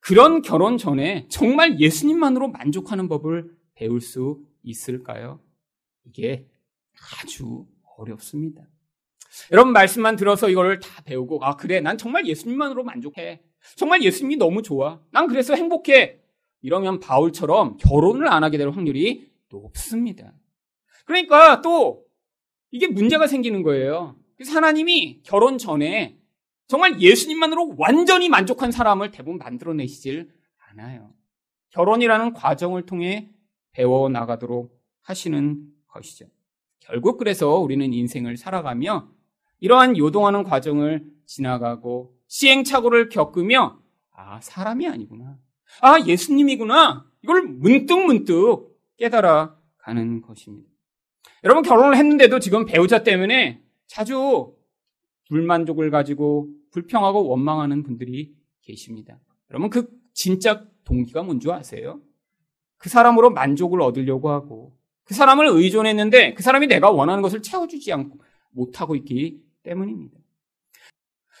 그런 0.00 0.42
결혼 0.42 0.76
전에 0.76 1.26
정말 1.28 1.80
예수님만으로 1.80 2.48
만족하는 2.48 3.08
법을 3.08 3.56
배울 3.72 4.02
수 4.02 4.44
있을까요? 4.62 5.40
이게 6.04 6.46
아주 7.22 7.66
어렵습니다. 7.96 8.68
여러분 9.50 9.72
말씀만 9.72 10.16
들어서 10.16 10.50
이걸 10.50 10.78
다 10.78 11.02
배우고 11.02 11.42
아 11.42 11.56
그래 11.56 11.80
난 11.80 11.96
정말 11.96 12.26
예수님만으로 12.26 12.84
만족해. 12.84 13.42
정말 13.76 14.02
예수님이 14.02 14.36
너무 14.36 14.60
좋아. 14.60 15.00
난 15.10 15.26
그래서 15.26 15.54
행복해. 15.54 16.20
이러면 16.60 17.00
바울처럼 17.00 17.78
결혼을 17.78 18.30
안 18.30 18.44
하게 18.44 18.58
될 18.58 18.68
확률이 18.68 19.32
높습니다. 19.48 20.34
그러니까 21.06 21.62
또 21.62 22.09
이게 22.70 22.86
문제가 22.86 23.26
생기는 23.26 23.62
거예요. 23.62 24.16
그래서 24.36 24.54
하나님이 24.54 25.22
결혼 25.22 25.58
전에 25.58 26.18
정말 26.66 27.00
예수님만으로 27.00 27.74
완전히 27.78 28.28
만족한 28.28 28.70
사람을 28.70 29.10
대부분 29.10 29.38
만들어내시질 29.38 30.30
않아요. 30.70 31.12
결혼이라는 31.70 32.32
과정을 32.32 32.86
통해 32.86 33.30
배워 33.72 34.08
나가도록 34.08 34.80
하시는 35.02 35.66
것이죠. 35.88 36.26
결국 36.80 37.18
그래서 37.18 37.56
우리는 37.56 37.92
인생을 37.92 38.36
살아가며 38.36 39.10
이러한 39.60 39.96
요동하는 39.98 40.42
과정을 40.44 41.04
지나가고 41.26 42.16
시행착오를 42.28 43.08
겪으며 43.08 43.80
아, 44.12 44.40
사람이 44.40 44.86
아니구나. 44.86 45.38
아, 45.82 46.00
예수님이구나. 46.06 47.06
이걸 47.22 47.42
문득문득 47.42 48.78
깨달아 48.96 49.56
가는 49.78 50.20
것입니다. 50.22 50.69
여러분 51.44 51.62
결혼을 51.62 51.96
했는데도 51.96 52.38
지금 52.38 52.66
배우자 52.66 53.02
때문에 53.02 53.62
자주 53.86 54.54
불만족을 55.28 55.90
가지고 55.90 56.48
불평하고 56.72 57.28
원망하는 57.28 57.82
분들이 57.82 58.34
계십니다. 58.62 59.18
여러분 59.50 59.70
그 59.70 59.88
진짜 60.12 60.64
동기가 60.84 61.22
뭔지 61.22 61.50
아세요? 61.50 62.00
그 62.76 62.88
사람으로 62.88 63.30
만족을 63.30 63.80
얻으려고 63.80 64.30
하고 64.30 64.76
그 65.04 65.14
사람을 65.14 65.46
의존했는데 65.46 66.34
그 66.34 66.42
사람이 66.42 66.66
내가 66.66 66.90
원하는 66.90 67.22
것을 67.22 67.42
채워주지 67.42 67.92
않고 67.92 68.20
못하고 68.50 68.94
있기 68.96 69.42
때문입니다. 69.62 70.18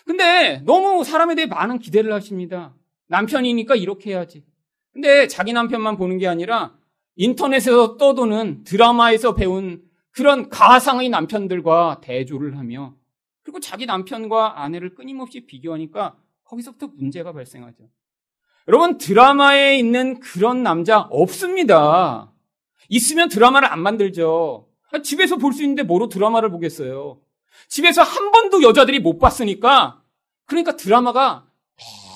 근데 0.04 0.60
너무 0.64 1.04
사람에 1.04 1.34
대해 1.34 1.46
많은 1.46 1.78
기대를 1.78 2.12
하십니다. 2.12 2.74
남편이니까 3.08 3.76
이렇게 3.76 4.10
해야지. 4.10 4.44
근데 4.92 5.28
자기 5.28 5.52
남편만 5.52 5.96
보는 5.96 6.18
게 6.18 6.26
아니라 6.26 6.76
인터넷에서 7.16 7.96
떠도는 7.96 8.64
드라마에서 8.64 9.34
배운 9.34 9.82
그런 10.10 10.48
가상의 10.48 11.08
남편들과 11.08 12.00
대조를 12.02 12.58
하며 12.58 12.94
그리고 13.42 13.60
자기 13.60 13.86
남편과 13.86 14.62
아내를 14.62 14.94
끊임없이 14.94 15.46
비교하니까 15.46 16.16
거기서부터 16.44 16.88
문제가 16.88 17.32
발생하죠. 17.32 17.88
여러분 18.68 18.98
드라마에 18.98 19.78
있는 19.78 20.20
그런 20.20 20.62
남자 20.62 21.00
없습니다. 21.10 22.32
있으면 22.88 23.28
드라마를 23.28 23.72
안 23.72 23.80
만들죠. 23.80 24.68
집에서 25.04 25.36
볼 25.36 25.52
수 25.52 25.62
있는데 25.62 25.82
뭐로 25.82 26.08
드라마를 26.08 26.50
보겠어요. 26.50 27.20
집에서 27.68 28.02
한 28.02 28.30
번도 28.32 28.62
여자들이 28.62 29.00
못 29.00 29.18
봤으니까 29.18 30.02
그러니까 30.46 30.76
드라마가 30.76 31.46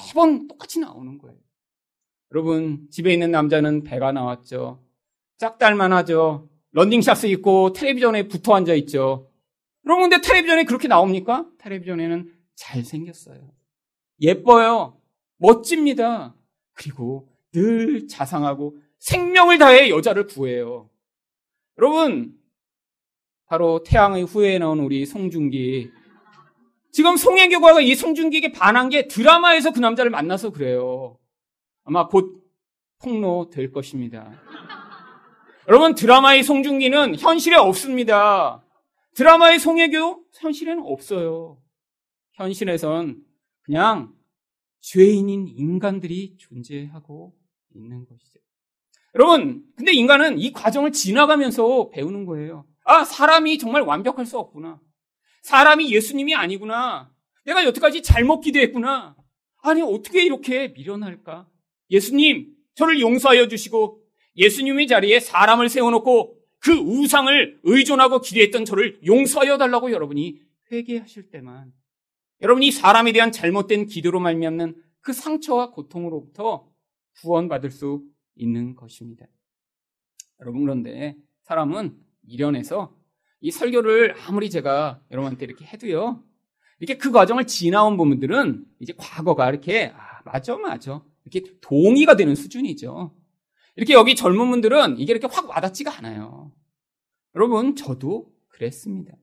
매번 0.09 0.49
똑같이 0.49 0.81
나오는 0.81 1.19
거예요. 1.19 1.37
여러분 2.33 2.89
집에 2.91 3.13
있는 3.13 3.31
남자는 3.31 3.85
배가 3.85 4.13
나왔죠. 4.13 4.84
짝달만 5.39 5.93
하죠. 5.93 6.49
런닝샷스 6.73 7.27
입고 7.27 7.73
텔레비전에 7.73 8.29
붙어 8.29 8.55
앉아 8.55 8.75
있죠. 8.75 9.31
여러분 9.87 10.09
근데 10.09 10.27
텔레비전에 10.27 10.65
그렇게 10.65 10.89
나옵니까? 10.89 11.47
텔레비전에는 11.59 12.33
잘생겼어요. 12.57 13.51
예뻐요. 14.21 15.01
멋집니다. 15.39 16.35
그리고 16.73 17.29
늘 17.53 18.09
자상하고 18.09 18.77
생명을 18.99 19.59
다해 19.59 19.91
여자를 19.91 20.27
구해요. 20.27 20.89
여러분, 21.79 22.35
바로 23.47 23.83
태양의 23.83 24.25
후예에 24.25 24.59
나온 24.59 24.81
우리 24.81 25.05
송중기. 25.05 25.91
지금 26.93 27.17
송혜교가 27.17 27.81
이 27.81 27.95
송중기에게 27.95 28.53
반한 28.53 28.89
게 28.89 29.09
드라마에서 29.09 29.73
그 29.73 29.81
남자를 29.81 30.11
만나서 30.11 30.51
그래요. 30.51 31.19
아마 31.85 32.09
곧 32.09 32.45
폭로 33.03 33.51
될 33.53 33.73
것입니다. 33.73 34.41
여러분, 35.67 35.95
드라마의 35.95 36.43
송중기는 36.43 37.17
현실에 37.17 37.57
없습니다. 37.57 38.63
드라마의 39.15 39.59
송혜교, 39.59 40.25
현실에는 40.35 40.83
없어요. 40.85 41.59
현실에선 42.33 43.23
그냥 43.63 44.13
죄인인 44.81 45.49
인간들이 45.49 46.37
존재하고 46.37 47.35
있는 47.75 48.05
것이죠. 48.05 48.41
여러분, 49.15 49.65
근데 49.77 49.93
인간은 49.93 50.39
이 50.39 50.53
과정을 50.53 50.93
지나가면서 50.93 51.89
배우는 51.91 52.27
거예요. 52.27 52.67
아, 52.85 53.05
사람이 53.05 53.59
정말 53.59 53.83
완벽할 53.83 54.27
수 54.27 54.39
없구나. 54.39 54.81
사람이 55.43 55.91
예수님이 55.95 56.35
아니구나. 56.35 57.11
내가 57.47 57.65
여태까지 57.65 58.03
잘못 58.03 58.41
기도했구나. 58.41 59.17
아니, 59.63 59.81
어떻게 59.81 60.25
이렇게 60.25 60.69
미련할까? 60.69 61.49
예수님, 61.91 62.53
저를 62.75 63.01
용서하여 63.01 63.49
주시고 63.49 64.04
예수님의 64.37 64.87
자리에 64.87 65.21
사람을 65.21 65.69
세워놓고 65.69 66.39
그 66.59 66.73
우상을 66.73 67.61
의존하고 67.63 68.21
기도했던 68.21 68.65
저를 68.65 69.01
용서하여 69.07 69.59
달라고 69.59 69.93
여러분이 69.93 70.41
회개하실 70.73 71.31
때만 71.31 71.73
여러분이 72.41 72.71
사람에 72.73 73.13
대한 73.13 73.33
잘못된 73.33 73.87
기도로 73.87 74.21
말미암는 74.21 74.77
그 75.01 75.13
상처와 75.13 75.71
고통으로부터 75.71 76.69
구원받을 77.21 77.71
수 77.71 78.03
있는 78.35 78.75
것입니다. 78.75 79.27
여러분 80.41 80.63
그런데 80.63 81.17
사람은 81.43 81.97
미련해서 82.23 82.97
이 83.41 83.51
설교를 83.51 84.15
아무리 84.27 84.51
제가 84.51 85.03
여러분한테 85.11 85.45
이렇게 85.45 85.65
해도요. 85.67 86.25
이렇게 86.81 86.97
그 86.97 87.13
과정을 87.13 87.47
지나온 87.47 87.97
부분들은 87.97 88.65
이제 88.81 88.95
과거가 88.97 89.49
이렇게 89.51 89.93
아, 89.95 90.23
맞아 90.25 90.57
맞아. 90.57 91.05
이렇게 91.25 91.53
동의가 91.61 92.17
되는 92.17 92.35
수준이죠. 92.35 93.15
이렇게 93.77 93.95
여기 93.95 94.15
젊은 94.15 94.51
분들은 94.51 94.99
이게 94.99 95.13
이렇게 95.13 95.27
확 95.31 95.49
와닿지가 95.49 95.99
않아요. 95.99 96.53
여러분 97.35 97.75
저도 97.77 98.33
그랬습니다. 98.49 99.15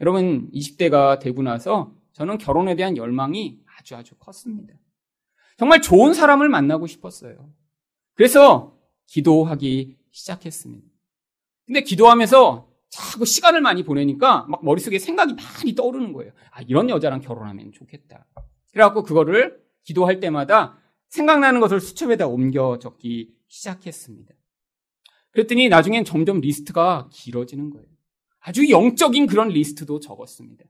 여러분 0.00 0.50
20대가 0.52 1.18
되고 1.18 1.42
나서 1.42 1.94
저는 2.12 2.38
결혼에 2.38 2.76
대한 2.76 2.96
열망이 2.96 3.60
아주 3.78 3.96
아주 3.96 4.14
컸습니다. 4.16 4.74
정말 5.56 5.80
좋은 5.80 6.14
사람을 6.14 6.48
만나고 6.48 6.86
싶었어요. 6.86 7.52
그래서 8.14 8.76
기도하기 9.06 9.96
시작했습니다. 10.10 10.86
근데 11.66 11.82
기도하면서 11.82 12.68
자꾸 12.90 13.24
시간을 13.24 13.60
많이 13.60 13.82
보내니까 13.82 14.46
막 14.48 14.64
머릿속에 14.64 14.98
생각이 14.98 15.34
많이 15.34 15.74
떠오르는 15.74 16.12
거예요. 16.12 16.32
아, 16.50 16.62
이런 16.62 16.88
여자랑 16.90 17.20
결혼하면 17.20 17.72
좋겠다. 17.72 18.26
그래갖고 18.72 19.02
그거를 19.02 19.62
기도할 19.82 20.20
때마다 20.20 20.78
생각나는 21.08 21.60
것을 21.60 21.80
수첩에다 21.80 22.26
옮겨 22.26 22.78
적기 22.78 23.34
시작했습니다. 23.48 24.34
그랬더니 25.30 25.68
나중엔 25.68 26.04
점점 26.04 26.40
리스트가 26.40 27.08
길어지는 27.12 27.70
거예요. 27.70 27.86
아주 28.40 28.70
영적인 28.70 29.26
그런 29.26 29.48
리스트도 29.48 30.00
적었습니다. 30.00 30.64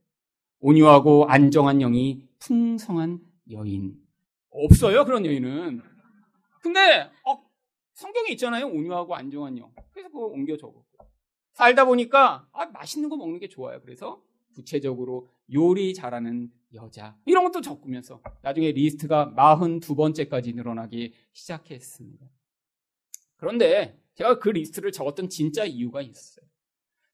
온유하고 0.61 1.27
안정한 1.29 1.79
영이 1.79 2.27
풍성한 2.41 3.21
여인. 3.51 3.97
없어요, 4.51 5.05
그런 5.05 5.25
여인은. 5.25 5.83
근데, 6.62 7.11
어, 7.25 7.45
성경에 7.95 8.31
있잖아요. 8.31 8.67
온유하고 8.67 9.14
안정한 9.14 9.57
영. 9.59 9.73
그래서 9.93 10.09
그거 10.09 10.27
옮겨 10.27 10.57
적었고. 10.57 11.07
살다 11.53 11.85
보니까, 11.85 12.49
아, 12.53 12.67
맛있는 12.67 13.09
거 13.09 13.17
먹는 13.17 13.38
게 13.38 13.49
좋아요. 13.49 13.81
그래서 13.83 14.23
구체적으로 14.55 15.29
요리 15.53 15.95
잘하는 15.95 16.51
여자. 16.75 17.17
이런 17.27 17.45
것도 17.45 17.61
적으면서 17.61 18.21
나중에 18.43 18.73
리스트가 18.73 19.33
42번째까지 19.37 20.55
늘어나기 20.55 21.12
시작했습니다. 21.33 22.27
그런데 23.38 23.98
제가 24.14 24.38
그 24.38 24.51
리스트를 24.51 24.92
적었던 24.92 25.29
진짜 25.29 25.64
이유가 25.64 26.03
있었어요. 26.03 26.44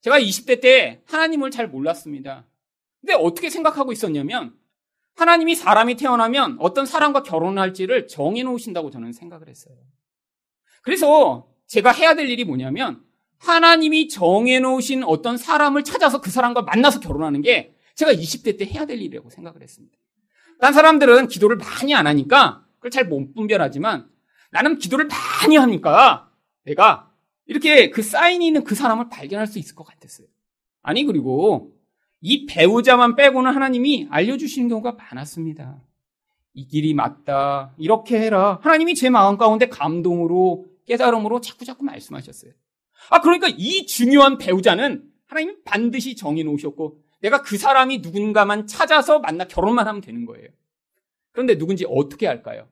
제가 0.01 0.19
20대 0.19 0.61
때 0.61 1.01
하나님을 1.05 1.51
잘 1.51 1.67
몰랐습니다. 1.67 2.45
근데 2.99 3.13
어떻게 3.13 3.49
생각하고 3.49 3.91
있었냐면 3.91 4.55
하나님이 5.15 5.55
사람이 5.55 5.95
태어나면 5.95 6.57
어떤 6.59 6.85
사람과 6.85 7.23
결혼할지를 7.23 8.07
정해놓으신다고 8.07 8.91
저는 8.91 9.13
생각을 9.13 9.47
했어요. 9.47 9.75
그래서 10.81 11.47
제가 11.67 11.91
해야 11.91 12.15
될 12.15 12.29
일이 12.29 12.43
뭐냐면 12.43 13.03
하나님이 13.37 14.07
정해놓으신 14.09 15.03
어떤 15.03 15.37
사람을 15.37 15.83
찾아서 15.83 16.21
그 16.21 16.29
사람과 16.31 16.63
만나서 16.63 16.99
결혼하는 16.99 17.41
게 17.41 17.75
제가 17.95 18.13
20대 18.13 18.57
때 18.57 18.65
해야 18.65 18.85
될 18.85 19.01
일이라고 19.01 19.29
생각을 19.29 19.61
했습니다. 19.61 19.97
딴 20.59 20.73
사람들은 20.73 21.27
기도를 21.27 21.57
많이 21.57 21.93
안 21.93 22.07
하니까 22.07 22.65
그걸 22.75 22.91
잘 22.91 23.05
못 23.05 23.33
분별하지만 23.33 24.09
나는 24.51 24.77
기도를 24.77 25.07
많이 25.07 25.57
하니까 25.57 26.31
내가 26.63 27.11
이렇게 27.45 27.89
그 27.89 28.01
사인이 28.01 28.45
있는 28.45 28.63
그 28.63 28.75
사람을 28.75 29.09
발견할 29.09 29.47
수 29.47 29.59
있을 29.59 29.75
것 29.75 29.83
같았어요. 29.83 30.27
아니, 30.81 31.03
그리고 31.03 31.73
이 32.21 32.45
배우자만 32.45 33.15
빼고는 33.15 33.53
하나님이 33.53 34.07
알려주시는 34.09 34.69
경우가 34.69 34.93
많았습니다. 34.93 35.81
이 36.53 36.67
길이 36.67 36.93
맞다. 36.93 37.73
이렇게 37.77 38.19
해라. 38.19 38.59
하나님이 38.61 38.95
제 38.95 39.09
마음 39.09 39.37
가운데 39.37 39.67
감동으로, 39.67 40.65
깨달음으로 40.87 41.41
자꾸자꾸 41.41 41.83
말씀하셨어요. 41.83 42.51
아, 43.09 43.21
그러니까 43.21 43.47
이 43.49 43.85
중요한 43.85 44.37
배우자는 44.37 45.03
하나님이 45.27 45.63
반드시 45.65 46.15
정해 46.15 46.43
놓으셨고, 46.43 46.99
내가 47.21 47.41
그 47.41 47.57
사람이 47.57 47.99
누군가만 47.99 48.67
찾아서 48.67 49.19
만나 49.19 49.45
결혼만 49.45 49.87
하면 49.87 50.01
되는 50.01 50.25
거예요. 50.25 50.47
그런데 51.31 51.57
누군지 51.57 51.85
어떻게 51.87 52.27
할까요? 52.27 52.67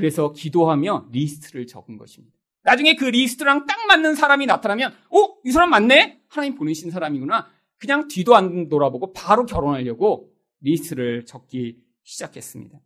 그래서 0.00 0.32
기도하며 0.32 1.08
리스트를 1.12 1.66
적은 1.66 1.98
것입니다. 1.98 2.34
나중에 2.62 2.96
그 2.96 3.04
리스트랑 3.04 3.66
딱 3.66 3.86
맞는 3.86 4.14
사람이 4.14 4.46
나타나면, 4.46 4.92
어? 5.10 5.36
이 5.44 5.52
사람 5.52 5.68
맞네? 5.68 6.22
하나님 6.26 6.54
보내신 6.54 6.90
사람이구나. 6.90 7.46
그냥 7.76 8.08
뒤도 8.08 8.34
안 8.34 8.70
돌아보고 8.70 9.12
바로 9.12 9.44
결혼하려고 9.44 10.32
리스트를 10.62 11.26
적기 11.26 11.76
시작했습니다. 12.04 12.80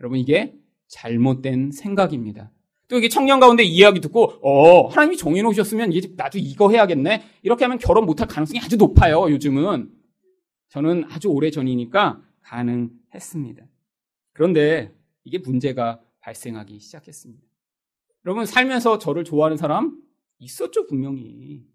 여러분, 0.00 0.20
이게 0.20 0.54
잘못된 0.86 1.72
생각입니다. 1.72 2.52
또 2.86 2.98
이게 2.98 3.08
청년 3.08 3.40
가운데 3.40 3.64
이야기 3.64 4.00
듣고, 4.00 4.38
어, 4.40 4.86
하나님이 4.86 5.16
정해놓으셨으면 5.16 5.92
이제 5.92 6.12
나도 6.16 6.38
이거 6.38 6.70
해야겠네? 6.70 7.24
이렇게 7.42 7.64
하면 7.64 7.78
결혼 7.78 8.06
못할 8.06 8.28
가능성이 8.28 8.60
아주 8.60 8.76
높아요, 8.76 9.28
요즘은. 9.32 9.90
저는 10.68 11.06
아주 11.10 11.26
오래 11.26 11.50
전이니까 11.50 12.22
가능했습니다. 12.42 13.64
그런데 14.32 14.94
이게 15.24 15.38
문제가 15.38 16.00
발생하기 16.20 16.78
시작했습니다. 16.78 17.46
여러분, 18.26 18.46
살면서 18.46 18.98
저를 18.98 19.24
좋아하는 19.24 19.56
사람 19.56 20.00
있었죠, 20.38 20.86
분명히. 20.86 21.70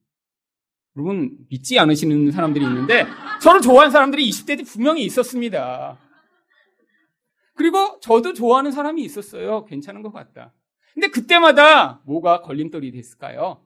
여러분 0.97 1.37
믿지 1.49 1.77
않으시는 1.77 2.31
사람들이 2.31 2.63
있는데 2.65 3.05
저를 3.41 3.61
좋아하는 3.61 3.91
사람들이 3.91 4.27
20대 4.29 4.57
때 4.57 4.63
분명히 4.63 5.03
있었습니다. 5.03 5.99
그리고 7.53 7.99
저도 8.01 8.33
좋아하는 8.33 8.71
사람이 8.71 9.03
있었어요. 9.03 9.65
괜찮은 9.65 10.01
것 10.01 10.11
같다. 10.11 10.53
근데 10.93 11.07
그때마다 11.09 12.01
뭐가 12.05 12.41
걸림돌이 12.41 12.91
됐을까요? 12.91 13.61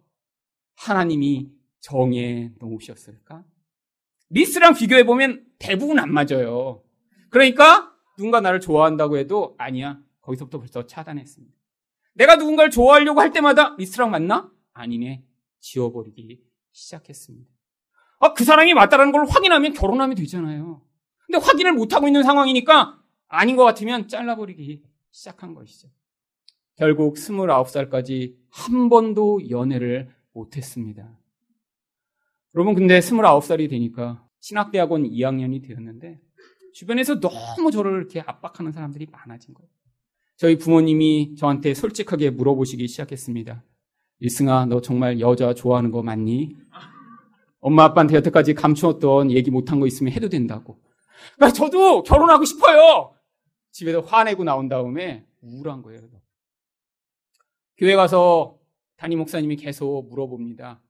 하나님이 0.76 1.52
정해 1.80 2.52
놓으셨을까? 2.60 3.44
리스트랑 4.32 4.74
비교해보면 4.74 5.46
대부분 5.60 6.00
안 6.00 6.12
맞아요. 6.12 6.84
그러니까 7.30 7.94
누군가 8.18 8.42
나를 8.42 8.60
좋아한다고 8.60 9.18
해도 9.18 9.56
아니야. 9.58 10.00
거기서부터 10.30 10.60
벌써 10.60 10.86
차단했습니다. 10.86 11.56
내가 12.14 12.36
누군가를 12.36 12.70
좋아하려고 12.72 13.22
할 13.22 13.32
때마다 13.32 13.76
리스트랑 13.78 14.12
맞나? 14.12 14.52
아니네. 14.74 15.24
지워버리기 15.60 16.44
시작했습니다. 16.72 17.50
아, 18.20 18.34
그 18.34 18.44
사람이 18.44 18.74
맞다라는 18.74 19.12
걸 19.12 19.26
확인하면 19.28 19.74
결혼하면 19.74 20.16
되잖아요. 20.16 20.82
근데 21.26 21.38
확인을 21.40 21.74
못하고 21.74 22.08
있는 22.08 22.24
상황이니까 22.24 23.02
아닌 23.28 23.56
것 23.56 23.64
같으면 23.64 24.08
잘라버리기 24.08 24.84
시작한 25.12 25.54
것이죠. 25.54 25.90
결국 26.76 27.16
29살까지 27.16 28.36
한 28.50 28.90
번도 28.90 29.50
연애를 29.50 30.10
못했습니다. 30.34 31.18
여러분, 32.56 32.74
근데 32.74 33.00
29살이 33.00 33.70
되니까 33.70 34.26
신학대학원 34.40 35.04
2학년이 35.04 35.66
되었는데 35.68 36.20
주변에서 36.74 37.20
너무 37.20 37.72
저를 37.72 37.98
이렇게 37.98 38.22
압박하는 38.22 38.72
사람들이 38.72 39.08
많아진 39.12 39.54
거예요. 39.54 39.70
저희 40.40 40.58
부모님이 40.58 41.36
저한테 41.36 41.74
솔직하게 41.74 42.30
물어보시기 42.30 42.88
시작했습니다. 42.88 43.62
일승아, 44.20 44.68
너 44.68 44.80
정말 44.80 45.20
여자 45.20 45.54
좋아하는 45.54 45.92
거 45.92 46.02
맞니? 46.02 46.56
엄마 47.60 47.84
아빠한테 47.84 48.16
여태까지 48.16 48.54
감추었던 48.54 49.32
얘기 49.32 49.52
못한 49.52 49.82
거 49.82 49.86
있으면 49.86 50.14
해도 50.14 50.30
된다고. 50.30 50.80
그러니까 51.36 51.54
저도 51.54 52.04
결혼하고 52.04 52.46
싶어요. 52.46 53.14
집에서 53.72 54.00
화내고 54.00 54.46
나온 54.46 54.70
다음에 54.70 55.28
우울한 55.42 55.82
거예요. 55.82 56.00
교회 57.78 57.98
가서 57.98 58.58
담임 58.96 59.20
목사님이 59.20 59.58
계속 59.58 60.08
물어봅니다. 60.08 60.82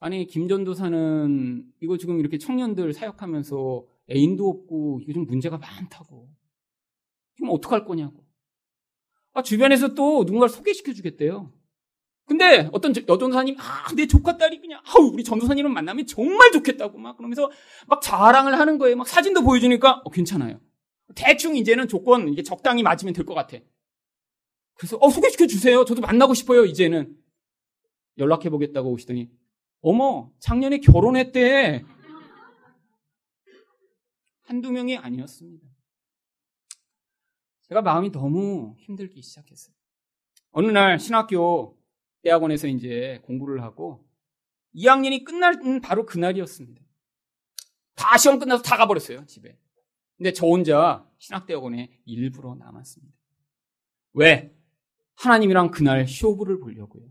아니 0.00 0.26
김전도사는 0.26 1.64
이거 1.80 1.96
지금 1.96 2.18
이렇게 2.18 2.38
청년들 2.38 2.92
사역하면서 2.92 3.84
애인도 4.10 4.48
없고 4.48 5.02
좀 5.12 5.26
문제가 5.26 5.58
많다고. 5.58 6.28
그럼 7.36 7.50
어떡할 7.52 7.84
거냐고. 7.84 8.23
아, 9.34 9.42
주변에서 9.42 9.94
또 9.94 10.24
누군가를 10.24 10.48
소개시켜 10.48 10.92
주겠대요. 10.92 11.52
근데 12.26 12.70
어떤 12.72 12.94
여전사님, 13.06 13.56
아, 13.58 13.92
내 13.94 14.06
조카 14.06 14.38
딸이 14.38 14.60
그냥, 14.60 14.80
아우, 14.86 15.10
우리 15.12 15.22
전도사님을 15.24 15.70
만나면 15.70 16.06
정말 16.06 16.52
좋겠다고 16.52 16.96
막 16.98 17.16
그러면서 17.18 17.50
막 17.86 18.00
자랑을 18.00 18.58
하는 18.58 18.78
거예요. 18.78 18.96
막 18.96 19.06
사진도 19.06 19.42
보여주니까, 19.42 20.00
어, 20.04 20.10
괜찮아요. 20.10 20.58
대충 21.14 21.54
이제는 21.56 21.86
조건 21.88 22.28
이게 22.28 22.42
적당히 22.42 22.82
맞으면 22.82 23.12
될 23.12 23.26
것 23.26 23.34
같아. 23.34 23.58
그래서, 24.76 24.96
어, 25.00 25.10
소개시켜 25.10 25.46
주세요. 25.46 25.84
저도 25.84 26.00
만나고 26.00 26.32
싶어요, 26.32 26.64
이제는. 26.64 27.14
연락해 28.16 28.48
보겠다고 28.48 28.90
오시더니, 28.92 29.28
어머, 29.82 30.30
작년에 30.38 30.78
결혼했대. 30.78 31.84
한두 34.44 34.72
명이 34.72 34.96
아니었습니다. 34.96 35.66
제가 37.68 37.82
마음이 37.82 38.12
너무 38.12 38.74
힘들기 38.78 39.22
시작했어요. 39.22 39.74
어느 40.52 40.66
날 40.68 40.98
신학교 40.98 41.78
대학원에서 42.22 42.68
이제 42.68 43.20
공부를 43.24 43.62
하고 43.62 44.04
2학년이 44.74 45.24
끝날 45.24 45.60
바로 45.82 46.04
그날이었습니다. 46.04 46.82
다 47.94 48.18
시험 48.18 48.38
끝나서 48.38 48.62
다 48.62 48.76
가버렸어요, 48.76 49.24
집에. 49.26 49.58
근데 50.16 50.32
저 50.32 50.46
혼자 50.46 51.08
신학대학원에 51.18 52.00
일부러 52.04 52.54
남았습니다. 52.54 53.14
왜? 54.14 54.54
하나님이랑 55.16 55.70
그날 55.70 56.06
쇼부를 56.06 56.60
보려고요. 56.60 57.04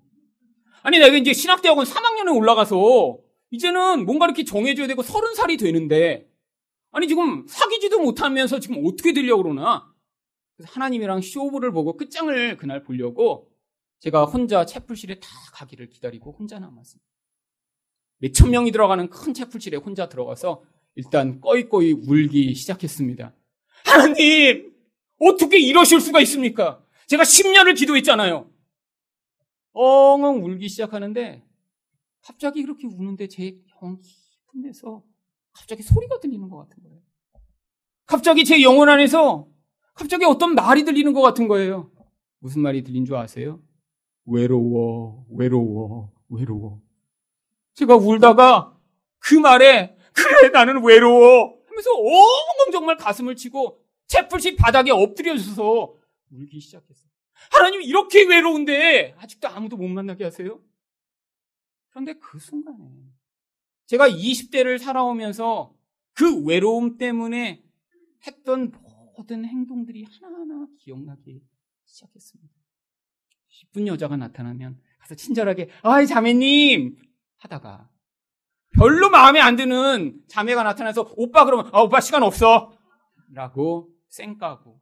아니, 0.83 0.99
내가 0.99 1.15
이제 1.15 1.33
신학대학원 1.33 1.85
3학년에 1.85 2.35
올라가서 2.35 3.17
이제는 3.51 4.05
뭔가 4.05 4.25
이렇게 4.25 4.43
정해줘야 4.43 4.87
되고 4.87 5.01
서른 5.01 5.33
살이 5.35 5.57
되는데 5.57 6.29
아니, 6.91 7.07
지금 7.07 7.45
사귀지도 7.47 7.99
못하면서 8.01 8.59
지금 8.59 8.83
어떻게 8.85 9.13
되려고 9.13 9.43
그러나? 9.43 9.92
하나님이랑 10.63 11.21
쇼부를 11.21 11.71
보고 11.71 11.97
끝장을 11.97 12.57
그날 12.57 12.83
보려고 12.83 13.49
제가 13.99 14.25
혼자 14.25 14.65
채플실에 14.65 15.19
다 15.19 15.27
가기를 15.53 15.89
기다리고 15.89 16.31
혼자 16.31 16.59
남았습니다. 16.59 17.07
몇 18.19 18.33
천 18.33 18.51
명이 18.51 18.71
들어가는 18.71 19.09
큰 19.09 19.33
채플실에 19.33 19.77
혼자 19.77 20.07
들어가서 20.09 20.63
일단 20.95 21.41
꺼이꺼이 21.41 21.91
울기 21.93 22.53
시작했습니다. 22.53 23.33
하나님! 23.85 24.73
어떻게 25.19 25.59
이러실 25.59 25.99
수가 25.99 26.19
있습니까? 26.21 26.85
제가 27.07 27.23
10년을 27.23 27.77
기도했잖아요. 27.77 28.49
엉엉 29.73 30.43
울기 30.43 30.69
시작하는데 30.69 31.43
갑자기 32.21 32.61
그렇게 32.63 32.87
우는데 32.87 33.27
제 33.27 33.57
영 33.83 33.99
깊은 33.99 34.61
데서 34.61 35.03
갑자기 35.51 35.83
소리가 35.83 36.19
들리는 36.21 36.47
것 36.49 36.57
같은 36.57 36.81
거예요. 36.83 37.01
갑자기 38.05 38.45
제 38.45 38.61
영혼 38.61 38.87
안에서 38.87 39.47
갑자기 39.93 40.25
어떤 40.25 40.55
말이 40.55 40.83
들리는 40.83 41.13
것 41.13 41.21
같은 41.21 41.47
거예요. 41.47 41.91
무슨 42.39 42.61
말이 42.61 42.83
들린 42.83 43.05
줄 43.05 43.15
아세요? 43.15 43.61
외로워, 44.25 45.25
외로워, 45.29 46.11
외로워. 46.29 46.81
제가 47.73 47.95
울다가 47.95 48.77
그 49.19 49.35
말에 49.35 49.95
그래 50.13 50.49
나는 50.49 50.83
외로워 50.83 51.57
하면서 51.67 51.91
엉엉 51.91 52.71
정말 52.71 52.97
가슴을 52.97 53.35
치고 53.35 53.79
채플식 54.07 54.57
바닥에 54.57 54.91
엎드려져서 54.91 55.95
울기 56.31 56.59
시작했어요. 56.59 57.09
하나님 57.51 57.81
이렇게 57.81 58.23
외로운데 58.23 59.15
아직도 59.17 59.47
아무도 59.47 59.75
못 59.77 59.87
만나게 59.87 60.23
하세요? 60.23 60.61
그런데 61.89 62.13
그 62.13 62.39
순간에 62.39 62.77
제가 63.85 64.09
20대를 64.09 64.79
살아오면서 64.79 65.73
그 66.13 66.43
외로움 66.43 66.97
때문에 66.97 67.63
했던 68.25 68.71
모든 69.15 69.45
행동들이 69.45 70.05
하나하나 70.05 70.67
기억나기 70.79 71.41
시작했습니다. 71.85 72.53
10분 73.73 73.87
여자가 73.87 74.17
나타나면 74.17 74.79
가서 74.99 75.15
친절하게 75.15 75.69
아이 75.83 76.07
자매님 76.07 76.97
하다가 77.37 77.89
별로 78.75 79.09
마음에 79.09 79.39
안 79.39 79.55
드는 79.55 80.21
자매가 80.27 80.63
나타나서 80.63 81.13
오빠 81.17 81.45
그러면 81.45 81.69
아 81.73 81.81
오빠 81.81 81.99
시간 82.01 82.23
없어 82.23 82.75
라고 83.31 83.89
쌩까고 84.09 84.81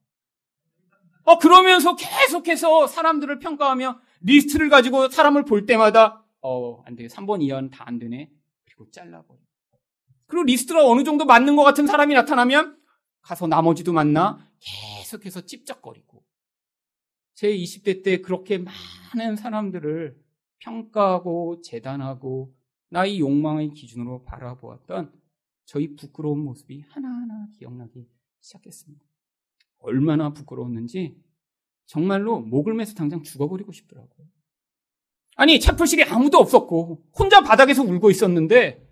어 1.23 1.37
그러면서 1.37 1.95
계속해서 1.95 2.87
사람들을 2.87 3.39
평가하며 3.39 3.99
리스트를 4.21 4.69
가지고 4.69 5.09
사람을 5.09 5.43
볼 5.45 5.65
때마다 5.65 6.25
어 6.41 6.81
안 6.85 6.95
돼. 6.95 7.07
3번 7.07 7.41
이하는 7.43 7.69
다 7.69 7.84
안 7.84 7.99
되네. 7.99 8.29
그리고 8.65 8.89
잘라버려. 8.91 9.39
그리고 10.27 10.43
리스트가 10.45 10.85
어느 10.87 11.03
정도 11.03 11.25
맞는 11.25 11.55
것 11.55 11.63
같은 11.63 11.85
사람이 11.85 12.13
나타나면 12.15 12.77
가서 13.21 13.47
나머지도 13.47 13.93
만나 13.93 14.47
계속해서 14.59 15.41
찝쩍거리고 15.41 16.23
제 17.33 17.55
20대 17.55 18.03
때 18.03 18.21
그렇게 18.21 18.59
많은 18.59 19.35
사람들을 19.35 20.19
평가하고 20.59 21.61
재단하고 21.61 22.53
나의 22.89 23.19
욕망의 23.19 23.71
기준으로 23.73 24.23
바라보았던 24.25 25.11
저희 25.65 25.95
부끄러운 25.95 26.39
모습이 26.43 26.83
하나하나 26.89 27.47
기억나기 27.57 28.07
시작했습니다. 28.41 29.03
얼마나 29.79 30.33
부끄러웠는지 30.33 31.15
정말로 31.85 32.39
목을 32.39 32.73
매서 32.73 32.93
당장 32.93 33.23
죽어버리고 33.23 33.71
싶더라고요. 33.71 34.27
아니, 35.35 35.59
채플실이 35.59 36.03
아무도 36.03 36.37
없었고, 36.37 37.03
혼자 37.17 37.41
바닥에서 37.41 37.83
울고 37.83 38.11
있었는데, 38.11 38.87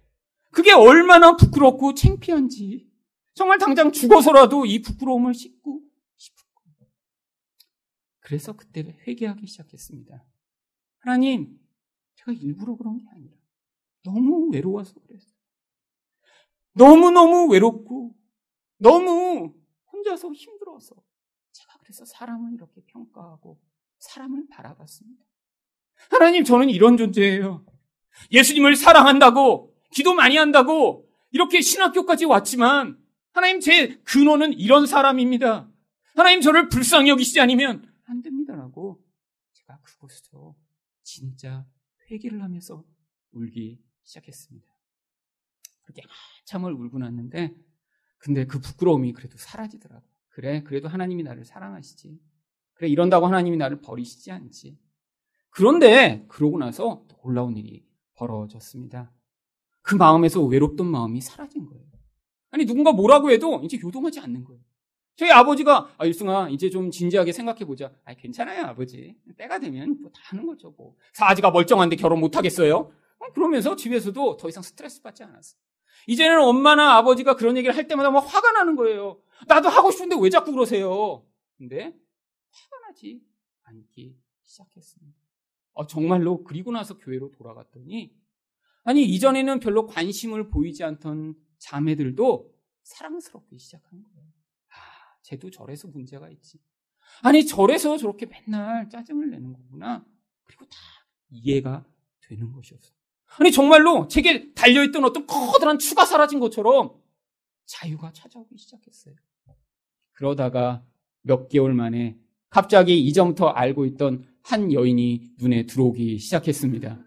그게 0.51 0.71
얼마나 0.73 1.35
부끄럽고 1.35 1.93
창피한지, 1.93 2.88
정말 3.33 3.57
당장 3.57 3.91
죽어서라도 3.91 4.65
이 4.65 4.81
부끄러움을 4.81 5.33
씻고 5.33 5.81
싶었고. 6.17 6.89
그래서 8.19 8.53
그때 8.53 8.97
회개하기 9.07 9.47
시작했습니다. 9.47 10.25
하나님, 10.99 11.59
제가 12.15 12.33
일부러 12.33 12.75
그런 12.75 12.97
게 12.97 13.05
아니라, 13.11 13.35
너무 14.03 14.49
외로워서 14.51 14.99
그랬어요. 14.99 15.33
너무너무 16.73 17.51
외롭고, 17.51 18.15
너무 18.77 19.55
혼자서 19.91 20.33
힘들어서, 20.33 20.95
제가 21.51 21.77
그래서 21.79 22.05
사람을 22.05 22.53
이렇게 22.53 22.81
평가하고, 22.87 23.59
사람을 23.99 24.47
바라봤습니다. 24.49 25.23
하나님, 26.11 26.43
저는 26.43 26.69
이런 26.69 26.97
존재예요. 26.97 27.65
예수님을 28.31 28.75
사랑한다고, 28.75 29.75
기도 29.91 30.13
많이 30.13 30.37
한다고, 30.37 31.09
이렇게 31.31 31.61
신학교까지 31.61 32.25
왔지만, 32.25 33.01
하나님, 33.39 33.61
제 33.61 33.95
근원은 34.03 34.51
이런 34.51 34.85
사람입니다. 34.85 35.71
하나님, 36.13 36.41
저를 36.41 36.67
불쌍히 36.67 37.09
여기시지 37.09 37.39
않으면 37.39 37.89
안 38.03 38.21
됩니다라고, 38.21 39.01
제가 39.53 39.79
그곳에서 39.81 40.57
진짜 41.03 41.65
회개를 42.11 42.43
하면서 42.43 42.83
울기 43.31 43.81
시작했습니다. 44.03 44.67
그렇게 45.83 46.01
한참을 46.41 46.73
울고 46.73 46.99
났는데 46.99 47.55
근데 48.17 48.45
그 48.45 48.59
부끄러움이 48.59 49.13
그래도 49.13 49.37
사라지더라고. 49.37 50.05
그래, 50.27 50.61
그래도 50.63 50.89
하나님이 50.89 51.23
나를 51.23 51.45
사랑하시지. 51.45 52.19
그래, 52.73 52.89
이런다고 52.89 53.25
하나님이 53.27 53.55
나를 53.55 53.79
버리시지 53.79 54.31
않지. 54.31 54.77
그런데 55.49 56.25
그러고 56.27 56.57
나서 56.57 57.07
놀라운 57.23 57.55
일이 57.55 57.87
벌어졌습니다. 58.15 59.13
그 59.81 59.95
마음에서 59.95 60.43
외롭던 60.43 60.85
마음이 60.85 61.21
사라진 61.21 61.65
거예요. 61.65 61.89
아니 62.51 62.65
누군가 62.65 62.91
뭐라고 62.91 63.31
해도 63.31 63.61
이제 63.63 63.77
요동하지 63.83 64.19
않는 64.21 64.43
거예요. 64.43 64.61
저희 65.15 65.31
아버지가 65.31 65.93
아 65.97 66.05
일승아 66.05 66.49
이제 66.49 66.69
좀 66.69 66.91
진지하게 66.91 67.31
생각해 67.33 67.65
보자. 67.65 67.91
아 68.05 68.13
괜찮아요 68.13 68.63
아버지. 68.65 69.15
때가 69.37 69.59
되면 69.59 70.01
뭐 70.01 70.11
다 70.11 70.21
하는 70.25 70.45
거죠 70.45 70.73
뭐. 70.77 70.95
사지가 71.13 71.51
멀쩡한데 71.51 71.95
결혼 71.97 72.19
못 72.21 72.35
하겠어요? 72.37 72.91
어, 73.19 73.31
그러면서 73.33 73.75
집에서도 73.75 74.37
더 74.37 74.47
이상 74.49 74.63
스트레스 74.63 75.01
받지 75.01 75.23
않았어. 75.23 75.57
이제는 76.07 76.41
엄마나 76.41 76.95
아버지가 76.95 77.35
그런 77.35 77.57
얘기를 77.57 77.75
할 77.75 77.87
때마다 77.87 78.09
막 78.11 78.19
화가 78.21 78.51
나는 78.53 78.75
거예요. 78.77 79.21
나도 79.47 79.67
하고 79.69 79.91
싶은데 79.91 80.15
왜 80.19 80.29
자꾸 80.29 80.51
그러세요? 80.53 81.25
근데 81.57 81.93
화가 82.51 82.87
나지 82.87 83.21
않기 83.63 84.15
시작했습니다. 84.43 85.17
어, 85.73 85.85
정말로 85.85 86.43
그리고 86.43 86.71
나서 86.71 86.97
교회로 86.97 87.31
돌아갔더니 87.33 88.13
아니 88.85 89.03
이전에는 89.03 89.59
별로 89.59 89.85
관심을 89.85 90.47
보이지 90.49 90.83
않던 90.85 91.35
자매들도 91.59 92.53
사랑스럽기 92.83 93.59
시작한 93.59 94.03
거예요. 94.03 94.27
아, 94.69 94.73
쟤도 95.21 95.51
절에서 95.51 95.87
문제가 95.87 96.29
있지. 96.29 96.59
아니 97.21 97.45
절에서 97.45 97.97
저렇게 97.97 98.25
맨날 98.25 98.89
짜증을 98.89 99.29
내는 99.29 99.53
거구나. 99.53 100.05
그리고 100.45 100.65
다 100.65 100.77
이해가 101.29 101.85
되는 102.21 102.51
것이었어요. 102.51 102.93
아니 103.37 103.51
정말로 103.51 104.07
제게 104.07 104.53
달려있던 104.53 105.03
어떤 105.03 105.27
커다란 105.27 105.77
추가 105.77 106.05
사라진 106.05 106.39
것처럼 106.39 106.99
자유가 107.65 108.11
찾아오기 108.11 108.57
시작했어요. 108.57 109.15
그러다가 110.13 110.83
몇 111.21 111.47
개월 111.47 111.73
만에 111.73 112.17
갑자기 112.49 112.99
이전부터 112.99 113.49
알고 113.49 113.85
있던 113.85 114.25
한 114.41 114.73
여인이 114.73 115.33
눈에 115.37 115.65
들어오기 115.65 116.17
시작했습니다. 116.17 116.99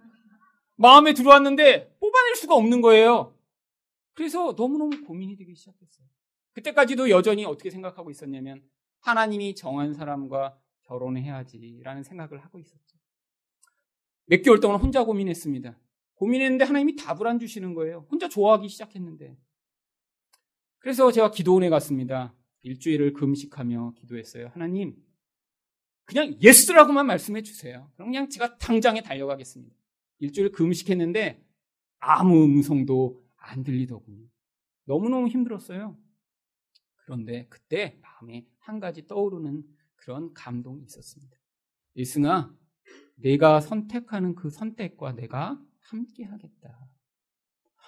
마음에 0.76 1.12
들어왔는데 1.12 1.96
뽑아낼 1.98 2.36
수가 2.36 2.54
없는 2.54 2.80
거예요. 2.80 3.36
그래서 4.14 4.55
너무너무 4.57 5.03
고민이 5.05 5.37
되기 5.37 5.55
시작했어요. 5.55 6.07
그때까지도 6.53 7.11
여전히 7.11 7.44
어떻게 7.44 7.70
생각하고 7.70 8.11
있었냐면 8.11 8.62
하나님이 9.01 9.55
정한 9.55 9.94
사람과 9.94 10.59
결혼해야지라는 10.83 12.03
생각을 12.03 12.44
하고 12.44 12.59
있었죠. 12.59 12.98
몇 14.27 14.42
개월 14.42 14.61
동안 14.61 14.81
혼자 14.81 15.05
고민했습니다. 15.05 15.79
고민했는데 16.14 16.64
하나님이 16.64 16.96
답을 16.96 17.27
안 17.27 17.38
주시는 17.38 17.75
거예요. 17.75 18.07
혼자 18.11 18.29
좋아하기 18.29 18.68
시작했는데. 18.68 19.37
그래서 20.79 21.11
제가 21.11 21.31
기도원에 21.31 21.68
갔습니다. 21.70 22.35
일주일을 22.62 23.12
금식하며 23.12 23.94
기도했어요. 23.96 24.48
하나님, 24.53 24.96
그냥 26.05 26.37
yes라고만 26.40 27.06
말씀해 27.07 27.42
주세요. 27.42 27.90
그럼 27.94 28.11
그냥 28.11 28.29
제가 28.29 28.59
당장에 28.59 29.03
달려가겠습니다. 29.03 29.75
일주일 30.18 30.53
금식했는데 30.53 31.44
아무 31.98 32.44
음성도 32.44 33.21
안 33.42 33.62
들리더군요. 33.62 34.26
너무너무 34.85 35.28
힘들었어요. 35.28 35.96
그런데 37.05 37.46
그때 37.48 37.98
마음에 38.00 38.46
한 38.59 38.81
가지 38.81 39.07
떠오르는 39.07 39.64
그런 39.96 40.33
감동이 40.35 40.83
있었습니다. 40.85 41.37
일승아, 41.94 42.55
내가 43.16 43.61
선택하는 43.61 44.35
그 44.35 44.50
선택과 44.50 45.12
내가 45.14 45.61
함께 45.81 46.24
하겠다. 46.24 46.78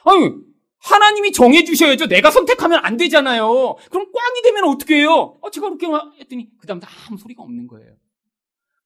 아니, 0.05 0.35
하나님이 0.79 1.33
정해주셔야죠. 1.33 2.07
내가 2.07 2.31
선택하면 2.31 2.85
안 2.85 2.97
되잖아요. 2.97 3.77
그럼 3.91 4.13
꽝이 4.13 4.43
되면 4.43 4.65
어떻게 4.65 4.97
해요? 4.97 5.39
어, 5.41 5.51
제가 5.51 5.71
그렇게 5.71 5.87
했더니, 6.21 6.51
그 6.59 6.67
다음부터 6.67 6.91
아무 7.07 7.17
소리가 7.17 7.43
없는 7.43 7.67
거예요. 7.67 7.97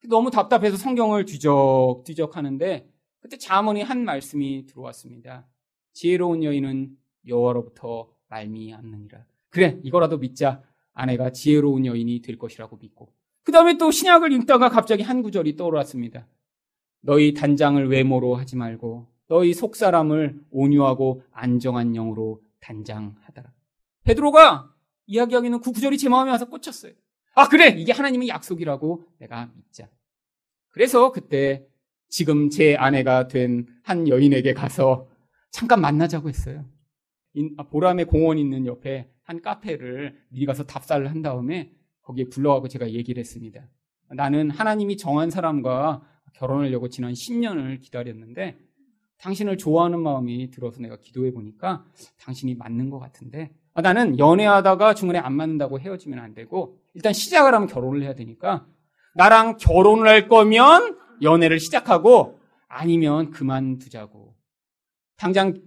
너무 0.08 0.30
답답해서 0.30 0.76
성경을 0.76 1.24
뒤적뒤적 1.24 2.36
하는데, 2.36 2.88
그때 3.20 3.36
자문이 3.36 3.82
한 3.82 4.04
말씀이 4.04 4.66
들어왔습니다. 4.66 5.48
지혜로운 5.98 6.44
여인은 6.44 6.96
여호와로부터 7.26 8.08
말미암느니라. 8.28 9.24
그래, 9.50 9.80
이거라도 9.82 10.18
믿자. 10.18 10.62
아내가 10.92 11.32
지혜로운 11.32 11.86
여인이 11.86 12.22
될 12.22 12.38
것이라고 12.38 12.76
믿고. 12.76 13.12
그 13.42 13.50
다음에 13.50 13.76
또 13.78 13.90
신약을 13.90 14.32
읽다가 14.32 14.68
갑자기 14.68 15.02
한 15.02 15.22
구절이 15.22 15.56
떠올랐습니다. 15.56 16.28
너희 17.00 17.34
단장을 17.34 17.84
외모로 17.88 18.36
하지 18.36 18.54
말고 18.54 19.08
너희 19.26 19.52
속사람을 19.52 20.40
온유하고 20.52 21.22
안정한 21.32 21.92
영으로 21.94 22.42
단장하더라. 22.60 23.52
베드로가 24.04 24.72
이야기하기는 25.06 25.60
그 25.60 25.72
구절이 25.72 25.98
제 25.98 26.08
마음에 26.08 26.30
와서 26.30 26.48
꽂혔어요. 26.48 26.92
아 27.34 27.48
그래 27.48 27.74
이게 27.76 27.90
하나님의 27.90 28.28
약속이라고 28.28 29.04
내가 29.18 29.50
믿자. 29.56 29.88
그래서 30.68 31.10
그때 31.10 31.66
지금 32.08 32.50
제 32.50 32.76
아내가 32.76 33.26
된 33.26 33.66
한 33.82 34.06
여인에게 34.06 34.52
가서 34.52 35.08
잠깐 35.50 35.80
만나자고 35.80 36.28
했어요. 36.28 36.64
아, 37.56 37.62
보람의 37.64 38.06
공원 38.06 38.38
있는 38.38 38.66
옆에 38.66 39.10
한 39.22 39.40
카페를 39.42 40.16
미리 40.30 40.46
가서 40.46 40.64
답사를 40.64 41.08
한 41.08 41.22
다음에 41.22 41.72
거기에 42.02 42.24
불러가고 42.30 42.68
제가 42.68 42.90
얘기를 42.90 43.20
했습니다. 43.20 43.68
나는 44.10 44.50
하나님이 44.50 44.96
정한 44.96 45.30
사람과 45.30 46.02
결혼하려고 46.34 46.88
지난 46.88 47.12
10년을 47.12 47.80
기다렸는데 47.80 48.58
당신을 49.18 49.58
좋아하는 49.58 50.00
마음이 50.00 50.50
들어서 50.50 50.80
내가 50.80 50.96
기도해 50.96 51.32
보니까 51.32 51.84
당신이 52.20 52.54
맞는 52.54 52.88
것 52.90 52.98
같은데 52.98 53.50
아, 53.74 53.82
나는 53.82 54.18
연애하다가 54.18 54.94
중간에 54.94 55.18
안 55.18 55.34
맞는다고 55.34 55.80
헤어지면 55.80 56.18
안 56.18 56.34
되고 56.34 56.78
일단 56.94 57.12
시작을 57.12 57.54
하면 57.54 57.68
결혼을 57.68 58.02
해야 58.02 58.14
되니까 58.14 58.66
나랑 59.14 59.56
결혼을 59.58 60.06
할 60.06 60.28
거면 60.28 60.98
연애를 61.22 61.58
시작하고 61.58 62.38
아니면 62.68 63.30
그만두자고 63.30 64.34
당장 65.18 65.60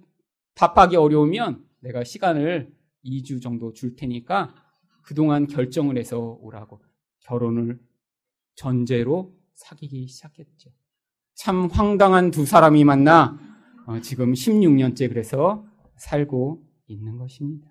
답하기 0.56 0.96
어려우면 0.96 1.64
내가 1.82 2.04
시간을 2.04 2.74
2주 3.06 3.42
정도 3.42 3.74
줄 3.74 3.96
테니까 3.96 4.56
그동안 5.04 5.46
결정을 5.46 5.98
해서 5.98 6.20
오라고 6.42 6.82
결혼을 7.20 7.80
전제로 8.56 9.38
사귀기 9.54 10.08
시작했죠. 10.08 10.72
참 11.36 11.68
황당한 11.68 12.32
두 12.32 12.46
사람이 12.46 12.84
만나 12.86 13.38
어, 13.88 14.00
지금 14.00 14.34
16년째 14.34 15.10
그래서 15.10 15.66
살고 15.98 16.66
있는 16.88 17.18
것입니다. 17.18 17.70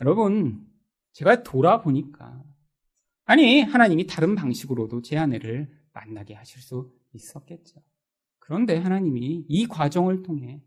여러분, 0.00 0.66
제가 1.12 1.42
돌아보니까 1.42 2.44
아니 3.24 3.62
하나님이 3.62 4.06
다른 4.06 4.34
방식으로도 4.34 5.02
제 5.02 5.16
아내를 5.16 5.70
만나게 5.92 6.34
하실 6.34 6.60
수 6.60 6.92
있었겠죠. 7.12 7.80
그런데 8.44 8.78
하나님이 8.78 9.44
이 9.48 9.66
과정을 9.66 10.22
통해 10.22 10.62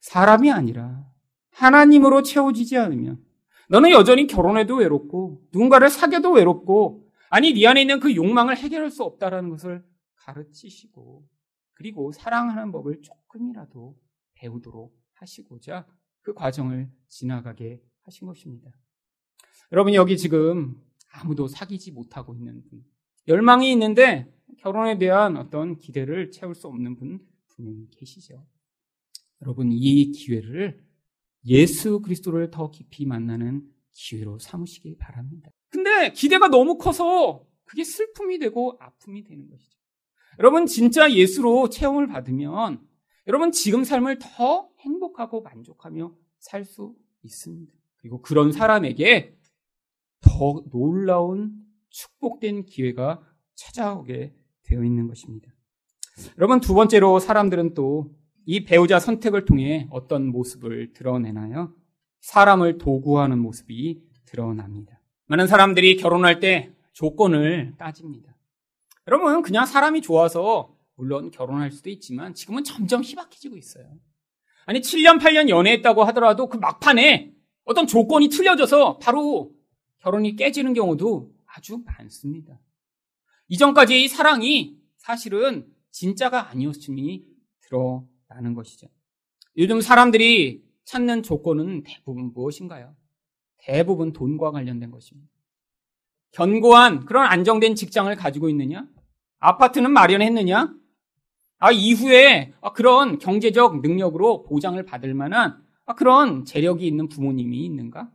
사람이 0.00 0.50
아니라 0.50 1.06
하나님으로 1.50 2.22
채워지지 2.22 2.76
않으면 2.78 3.22
너는 3.68 3.90
여전히 3.90 4.26
결혼해도 4.26 4.76
외롭고 4.76 5.42
누군가를 5.52 5.90
사귀어도 5.90 6.32
외롭고 6.32 7.10
아니, 7.32 7.52
네 7.52 7.64
안에 7.68 7.82
있는 7.82 8.00
그 8.00 8.16
욕망을 8.16 8.56
해결할 8.56 8.90
수 8.90 9.04
없다라는 9.04 9.50
것을 9.50 9.84
가르치시고, 10.16 11.24
그리고 11.74 12.10
사랑하는 12.10 12.72
법을 12.72 13.02
조금이라도 13.02 13.96
배우도록 14.34 14.92
하시고자 15.14 15.86
그 16.22 16.34
과정을 16.34 16.90
지나가게 17.08 17.80
하신 18.02 18.26
것입니다. 18.26 18.72
여러분, 19.70 19.94
여기 19.94 20.18
지금 20.18 20.76
아무도 21.12 21.46
사귀지 21.46 21.92
못하고 21.92 22.34
있는 22.34 22.64
분, 22.64 22.84
열망이 23.28 23.70
있는데 23.72 24.34
결혼에 24.58 24.98
대한 24.98 25.36
어떤 25.36 25.76
기대를 25.76 26.30
채울 26.30 26.54
수 26.54 26.66
없는 26.66 26.96
분 26.96 27.20
분명히 27.48 27.88
계시죠. 27.90 28.46
여러분, 29.42 29.70
이 29.72 30.10
기회를 30.12 30.84
예수 31.46 32.00
그리스도를 32.00 32.50
더 32.50 32.70
깊이 32.70 33.06
만나는 33.06 33.66
기회로 33.92 34.38
삼으시기 34.38 34.96
바랍니다. 34.98 35.50
근데 35.70 36.12
기대가 36.12 36.48
너무 36.48 36.76
커서 36.78 37.46
그게 37.64 37.84
슬픔이 37.84 38.38
되고 38.38 38.76
아픔이 38.80 39.24
되는 39.24 39.48
것이죠. 39.48 39.78
여러분 40.38 40.66
진짜 40.66 41.12
예수로 41.12 41.68
체험을 41.68 42.06
받으면 42.08 42.86
여러분 43.26 43.52
지금 43.52 43.84
삶을 43.84 44.18
더 44.18 44.70
행복하고 44.80 45.42
만족하며 45.42 46.14
살 46.38 46.64
수 46.64 46.94
있습니다. 47.22 47.72
그리고 47.96 48.22
그런 48.22 48.50
사람에게 48.50 49.36
더 50.22 50.64
놀라운 50.72 51.52
축복된 51.90 52.64
기회가 52.64 53.22
찾아오게 53.54 54.34
되어 54.70 54.84
있는 54.84 55.08
것입니다. 55.08 55.48
여러분 56.38 56.60
두 56.60 56.74
번째로 56.74 57.18
사람들은 57.18 57.74
또 57.74 58.20
이 58.46 58.64
배우자 58.64 58.98
선택을 58.98 59.44
통해 59.44 59.86
어떤 59.90 60.26
모습을 60.26 60.92
드러내나요? 60.92 61.72
사람을 62.20 62.78
도구하는 62.78 63.38
모습이 63.38 64.02
드러납니다. 64.24 65.00
많은 65.26 65.46
사람들이 65.46 65.96
결혼할 65.96 66.40
때 66.40 66.72
조건을 66.92 67.74
따집니다. 67.78 68.34
여러분, 69.06 69.42
그냥 69.42 69.66
사람이 69.66 70.02
좋아서 70.02 70.74
물론 70.96 71.30
결혼할 71.30 71.70
수도 71.70 71.90
있지만 71.90 72.34
지금은 72.34 72.64
점점 72.64 73.02
희박해지고 73.02 73.56
있어요. 73.56 73.86
아니 74.66 74.80
7년 74.80 75.20
8년 75.20 75.48
연애했다고 75.48 76.04
하더라도 76.04 76.48
그 76.48 76.58
막판에 76.58 77.32
어떤 77.64 77.86
조건이 77.86 78.28
틀려져서 78.28 78.98
바로 78.98 79.52
결혼이 79.98 80.36
깨지는 80.36 80.74
경우도 80.74 81.30
아주 81.46 81.82
많습니다. 81.84 82.58
이전까지의 83.50 84.08
사랑이 84.08 84.78
사실은 84.96 85.66
진짜가 85.90 86.50
아니었음이 86.50 87.24
드러나는 87.62 88.54
것이죠. 88.54 88.86
요즘 89.56 89.80
사람들이 89.80 90.62
찾는 90.84 91.24
조건은 91.24 91.82
대부분 91.82 92.32
무엇인가요? 92.32 92.94
대부분 93.58 94.12
돈과 94.12 94.52
관련된 94.52 94.90
것입니다. 94.90 95.28
견고한 96.30 97.06
그런 97.06 97.26
안정된 97.26 97.74
직장을 97.74 98.14
가지고 98.14 98.48
있느냐? 98.50 98.86
아파트는 99.40 99.90
마련했느냐? 99.92 100.72
아, 101.58 101.72
이후에 101.72 102.52
그런 102.74 103.18
경제적 103.18 103.80
능력으로 103.80 104.44
보장을 104.44 104.82
받을 104.84 105.12
만한 105.12 105.60
그런 105.96 106.44
재력이 106.44 106.86
있는 106.86 107.08
부모님이 107.08 107.64
있는가? 107.64 108.12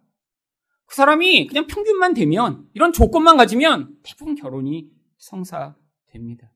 그 0.86 0.96
사람이 0.96 1.48
그냥 1.48 1.68
평균만 1.68 2.14
되면 2.14 2.70
이런 2.74 2.94
조건만 2.94 3.36
가지면 3.36 3.98
대부분 4.02 4.36
결혼이 4.36 4.95
성사됩니다. 5.26 6.52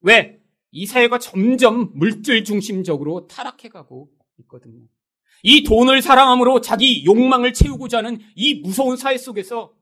왜? 0.00 0.40
이 0.70 0.86
사회가 0.86 1.18
점점 1.18 1.92
물질 1.94 2.42
중심적으로 2.42 3.28
타락해가고 3.28 4.10
있거든요. 4.40 4.86
이 5.44 5.62
돈을 5.62 6.02
사랑함으로 6.02 6.60
자기 6.60 7.04
욕망을 7.04 7.52
채우고자 7.52 7.98
하는 7.98 8.18
이 8.34 8.60
무서운 8.60 8.96
사회 8.96 9.16
속에서 9.16 9.72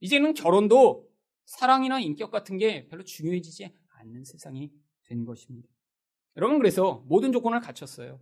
이제는 0.00 0.32
결혼도 0.34 1.06
사랑이나 1.44 2.00
인격 2.00 2.30
같은 2.30 2.56
게 2.56 2.86
별로 2.88 3.04
중요해지지 3.04 3.70
않는 3.98 4.24
세상이 4.24 4.70
된 5.04 5.26
것입니다. 5.26 5.68
여러분 6.36 6.58
그래서 6.58 7.04
모든 7.06 7.32
조건을 7.32 7.60
갖췄어요. 7.60 8.20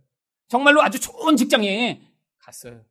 정말로 0.49 0.81
아주 0.81 0.99
좋은 0.99 1.37
직장에 1.37 2.01
갔어요. 2.39 2.83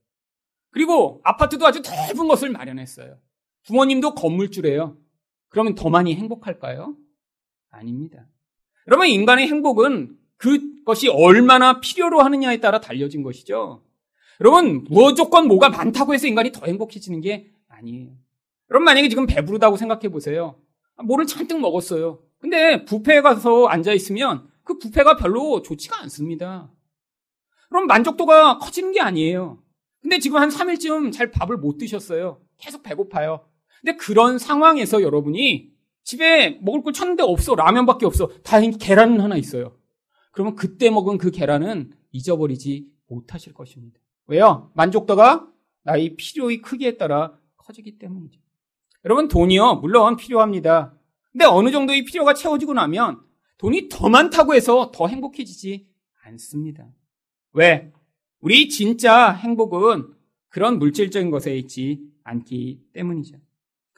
그리고 0.70 1.20
아파트도 1.24 1.66
아주 1.66 1.82
넓은 1.82 2.28
것을 2.28 2.50
마련했어요. 2.50 3.20
부모님도 3.64 4.14
건물주래요. 4.14 4.96
그러면 5.48 5.74
더 5.74 5.88
많이 5.88 6.14
행복할까요? 6.14 6.96
아닙니다. 7.70 8.26
여러분 8.86 9.06
인간의 9.06 9.46
행복은 9.48 10.16
그것이 10.36 11.08
얼마나 11.08 11.80
필요로 11.80 12.20
하느냐에 12.20 12.60
따라 12.60 12.80
달려진 12.80 13.22
것이죠. 13.22 13.84
여러분 14.40 14.84
무조건 14.88 15.48
뭐가 15.48 15.68
많다고 15.68 16.14
해서 16.14 16.26
인간이 16.26 16.52
더 16.52 16.66
행복해지는 16.66 17.20
게 17.20 17.50
아니에요. 17.68 18.12
여러분 18.70 18.84
만약에 18.84 19.08
지금 19.08 19.26
배부르다고 19.26 19.76
생각해 19.76 20.08
보세요. 20.08 20.60
뭐를 21.04 21.26
잔뜩 21.26 21.60
먹었어요. 21.60 22.22
근데 22.38 22.84
부페에 22.84 23.20
가서 23.20 23.66
앉아 23.66 23.92
있으면 23.92 24.48
그 24.62 24.78
부페가 24.78 25.16
별로 25.16 25.62
좋지가 25.62 26.00
않습니다. 26.02 26.70
그럼 27.68 27.86
만족도가 27.86 28.58
커지는 28.58 28.92
게 28.92 29.00
아니에요. 29.00 29.62
근데 30.00 30.18
지금 30.18 30.38
한 30.38 30.48
3일쯤 30.48 31.12
잘 31.12 31.30
밥을 31.30 31.56
못 31.56 31.78
드셨어요. 31.78 32.40
계속 32.58 32.82
배고파요. 32.82 33.47
근데 33.80 33.96
그런 33.96 34.38
상황에서 34.38 35.02
여러분이 35.02 35.70
집에 36.02 36.58
먹을 36.62 36.82
걸 36.82 36.92
찾는데 36.92 37.22
없어. 37.22 37.54
라면밖에 37.54 38.06
없어. 38.06 38.28
다행히 38.42 38.78
계란 38.78 39.20
하나 39.20 39.36
있어요. 39.36 39.76
그러면 40.32 40.54
그때 40.54 40.90
먹은 40.90 41.18
그 41.18 41.30
계란은 41.30 41.92
잊어버리지 42.12 42.86
못하실 43.08 43.52
것입니다. 43.54 44.00
왜요? 44.26 44.70
만족도가 44.74 45.48
나의 45.82 46.16
필요의 46.16 46.62
크기에 46.62 46.96
따라 46.96 47.38
커지기 47.56 47.98
때문이죠. 47.98 48.40
여러분, 49.04 49.28
돈이요. 49.28 49.76
물론 49.76 50.16
필요합니다. 50.16 50.94
근데 51.32 51.44
어느 51.44 51.70
정도의 51.70 52.04
필요가 52.04 52.34
채워지고 52.34 52.74
나면 52.74 53.20
돈이 53.58 53.88
더 53.88 54.08
많다고 54.08 54.54
해서 54.54 54.90
더 54.94 55.06
행복해지지 55.08 55.86
않습니다. 56.24 56.86
왜? 57.52 57.92
우리 58.40 58.68
진짜 58.68 59.32
행복은 59.32 60.14
그런 60.48 60.78
물질적인 60.78 61.30
것에 61.30 61.56
있지 61.56 62.00
않기 62.24 62.80
때문이죠. 62.92 63.38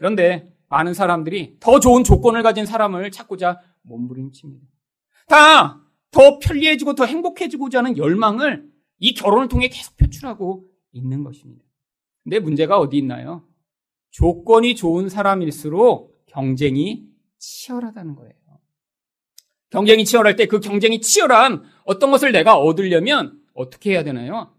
그런데 0.05 0.51
많은 0.71 0.95
사람들이 0.95 1.59
더 1.61 1.79
좋은 1.79 2.05
조건을 2.05 2.43
가진 2.43 2.65
사람을 2.65 3.11
찾고자 3.11 3.61
몸부림칩니다. 3.83 4.67
다 5.29 5.77
더 6.11 6.39
편리해지고 6.41 6.95
더 6.97 7.05
행복해지고자 7.05 7.79
하는 7.79 7.97
열망을 7.97 8.69
이 8.99 9.15
결혼을 9.15 9.47
통해 9.49 9.69
계속 9.69 9.97
표출하고 9.97 10.65
있는 10.91 11.23
것입니다. 11.23 11.63
근데 12.25 12.41
문제가 12.41 12.79
어디 12.81 12.97
있나요? 12.99 13.45
조건이 14.11 14.75
좋은 14.75 15.09
사람일수록 15.09 16.25
경쟁이 16.27 17.05
치열하다는 17.39 18.17
거예요. 18.17 18.33
경쟁이 19.71 20.05
치열할 20.05 20.35
때 20.35 20.47
그 20.47 20.59
경쟁이 20.59 21.01
치열한 21.01 21.63
어떤 21.85 22.11
것을 22.11 22.33
내가 22.33 22.57
얻으려면 22.59 23.39
어떻게 23.55 23.93
해야 23.93 24.03
되나요? 24.03 24.53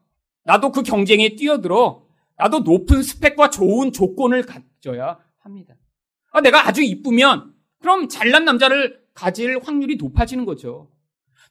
나도 0.45 0.71
그 0.71 0.83
경쟁에 0.83 1.35
뛰어들어 1.35 2.05
나도 2.37 2.59
높은 2.59 3.03
스펙과 3.03 3.49
좋은 3.49 3.91
조건을 3.91 4.45
가져야 4.45 5.19
합니다. 5.41 5.75
아, 6.31 6.41
내가 6.41 6.67
아주 6.67 6.81
이쁘면 6.81 7.53
그럼 7.79 8.07
잘난 8.07 8.45
남자를 8.45 9.01
가질 9.13 9.59
확률이 9.61 9.97
높아지는 9.97 10.45
거죠. 10.45 10.89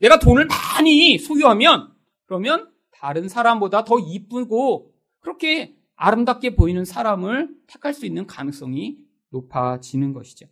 내가 0.00 0.18
돈을 0.18 0.46
많이 0.46 1.18
소유하면 1.18 1.92
그러면 2.26 2.72
다른 2.90 3.28
사람보다 3.28 3.84
더 3.84 3.98
이쁘고 3.98 4.94
그렇게 5.20 5.76
아름답게 5.96 6.54
보이는 6.54 6.84
사람을 6.84 7.54
택할 7.66 7.92
수 7.92 8.06
있는 8.06 8.26
가능성이 8.26 8.98
높아지는 9.30 10.12
것이죠. 10.12 10.46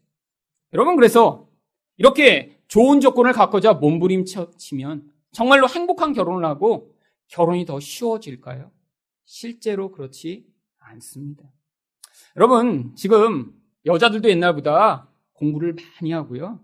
여러분 0.75 0.97
그래서 0.97 1.49
이렇게 1.97 2.61
좋은 2.69 3.01
조건을 3.01 3.33
갖고자 3.33 3.75
몸부림치면 3.75 5.11
정말로 5.33 5.69
행복한 5.69 6.13
결혼을 6.13 6.45
하고 6.45 6.95
결혼이 7.29 7.65
더 7.65 7.81
쉬워질까요? 7.81 8.71
실제로 9.25 9.91
그렇지 9.91 10.47
않습니다. 10.79 11.45
여러분, 12.37 12.93
지금 12.97 13.53
여자들도 13.87 14.29
옛날보다 14.29 15.09
공부를 15.33 15.75
많이 15.75 16.13
하고요. 16.13 16.61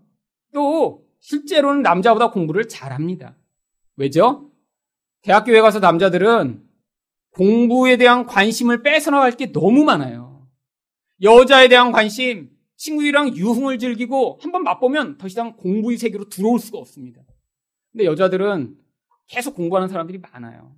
또 0.53 1.05
실제로는 1.19 1.81
남자보다 1.81 2.31
공부를 2.31 2.67
잘합니다. 2.67 3.35
왜죠? 3.97 4.51
대학교에 5.21 5.61
가서 5.61 5.79
남자들은 5.79 6.63
공부에 7.31 7.97
대한 7.97 8.25
관심을 8.25 8.83
뺏어나갈 8.83 9.31
게 9.31 9.51
너무 9.51 9.83
많아요. 9.83 10.47
여자에 11.21 11.67
대한 11.67 11.91
관심, 11.91 12.51
친구들이랑 12.77 13.35
유흥을 13.35 13.79
즐기고 13.79 14.39
한번 14.41 14.63
맛보면 14.63 15.17
더 15.17 15.27
이상 15.27 15.55
공부의 15.55 15.97
세계로 15.97 16.29
들어올 16.29 16.59
수가 16.59 16.77
없습니다. 16.77 17.21
근데 17.91 18.05
여자들은 18.05 18.77
계속 19.27 19.55
공부하는 19.55 19.87
사람들이 19.87 20.19
많아요. 20.19 20.75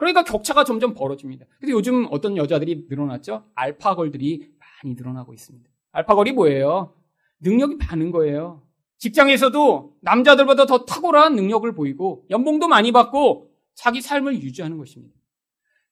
그러니까 0.00 0.24
격차가 0.24 0.64
점점 0.64 0.94
벌어집니다. 0.94 1.44
근데 1.60 1.72
요즘 1.72 2.06
어떤 2.10 2.38
여자들이 2.38 2.86
늘어났죠? 2.88 3.44
알파걸들이 3.54 4.50
많이 4.58 4.94
늘어나고 4.94 5.34
있습니다. 5.34 5.68
알파걸이 5.92 6.32
뭐예요? 6.32 6.94
능력이 7.40 7.76
많은 7.76 8.10
거예요. 8.10 8.62
직장에서도 8.96 9.98
남자들보다 10.00 10.64
더 10.64 10.86
탁월한 10.86 11.36
능력을 11.36 11.70
보이고 11.74 12.24
연봉도 12.30 12.66
많이 12.66 12.92
받고 12.92 13.50
자기 13.74 14.00
삶을 14.00 14.40
유지하는 14.40 14.78
것입니다. 14.78 15.14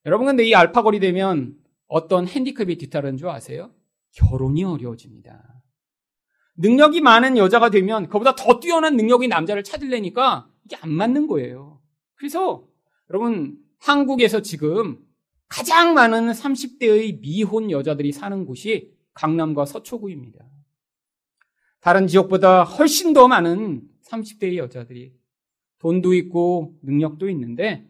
여러분 0.06 0.26
근데 0.26 0.42
이 0.44 0.54
알파걸이 0.54 1.00
되면 1.00 1.58
어떤 1.86 2.26
핸디캡이 2.26 2.78
뒤따르는 2.78 3.18
줄 3.18 3.28
아세요? 3.28 3.74
결혼이 4.12 4.64
어려워집니다. 4.64 5.62
능력이 6.56 7.02
많은 7.02 7.36
여자가 7.36 7.68
되면 7.68 8.08
그보다 8.08 8.34
더 8.34 8.58
뛰어난 8.58 8.96
능력의 8.96 9.28
남자를 9.28 9.62
찾으려니까 9.62 10.48
이게 10.64 10.76
안 10.80 10.92
맞는 10.92 11.26
거예요. 11.26 11.82
그래서 12.14 12.66
여러분 13.10 13.67
한국에서 13.78 14.42
지금 14.42 14.98
가장 15.48 15.94
많은 15.94 16.30
30대의 16.30 17.20
미혼 17.20 17.70
여자들이 17.70 18.12
사는 18.12 18.44
곳이 18.44 18.94
강남과 19.14 19.64
서초구입니다. 19.64 20.44
다른 21.80 22.06
지역보다 22.06 22.64
훨씬 22.64 23.12
더 23.12 23.28
많은 23.28 23.88
30대의 24.04 24.56
여자들이 24.56 25.14
돈도 25.78 26.14
있고 26.14 26.76
능력도 26.82 27.28
있는데 27.30 27.88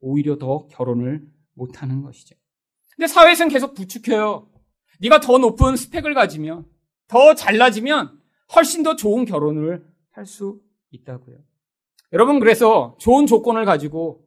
오히려 0.00 0.38
더 0.38 0.66
결혼을 0.68 1.26
못하는 1.54 2.02
것이죠. 2.02 2.36
근데 2.96 3.06
사회에서는 3.06 3.50
계속 3.50 3.74
부추겨요. 3.74 4.50
네가 5.00 5.20
더 5.20 5.38
높은 5.38 5.76
스펙을 5.76 6.14
가지면 6.14 6.66
더 7.08 7.34
잘나지면 7.34 8.20
훨씬 8.54 8.82
더 8.82 8.94
좋은 8.96 9.24
결혼을 9.24 9.86
할 10.10 10.26
수 10.26 10.60
있다고요. 10.90 11.38
여러분, 12.12 12.40
그래서 12.40 12.96
좋은 12.98 13.26
조건을 13.26 13.64
가지고 13.64 14.26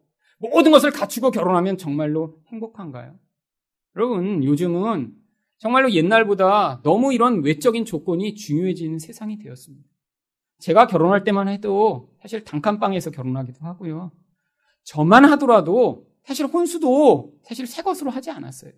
모든 0.50 0.72
것을 0.72 0.92
갖추고 0.92 1.32
결혼하면 1.32 1.78
정말로 1.78 2.40
행복한가요? 2.52 3.16
여러분, 3.96 4.44
요즘은 4.44 5.14
정말로 5.58 5.92
옛날보다 5.92 6.82
너무 6.84 7.14
이런 7.14 7.44
외적인 7.44 7.86
조건이 7.86 8.36
중요해지는 8.36 9.00
세상이 9.00 9.40
되었습니다. 9.40 9.88
제가 10.60 10.88
결혼할 10.88 11.24
때만 11.24 11.48
해도 11.48 12.10
사실 12.22 12.44
단칸방에서 12.44 13.12
결혼하기도 13.12 13.60
하고요. 13.62 14.12
저만 14.84 15.26
하더라도 15.26 16.08
사실 16.26 16.46
혼수도 16.46 17.34
사실 17.44 17.66
새 17.66 17.82
것으로 17.82 18.12
하지 18.12 18.32
않았어요. 18.32 18.72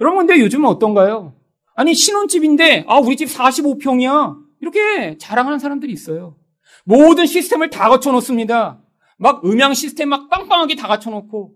여러분, 0.00 0.26
근데 0.26 0.40
요즘은 0.42 0.68
어떤가요? 0.68 1.36
아니, 1.74 1.94
신혼집인데, 1.94 2.86
아, 2.88 2.98
우리 2.98 3.16
집 3.16 3.26
45평이야. 3.26 4.36
이렇게 4.60 5.16
자랑하는 5.18 5.58
사람들이 5.58 5.92
있어요. 5.92 6.36
모든 6.84 7.26
시스템을 7.26 7.70
다 7.70 7.88
거쳐 7.88 8.10
놓습니다. 8.12 8.82
막 9.20 9.44
음향 9.44 9.74
시스템 9.74 10.08
막 10.08 10.28
빵빵하게 10.30 10.76
다 10.76 10.88
갖춰놓고 10.88 11.54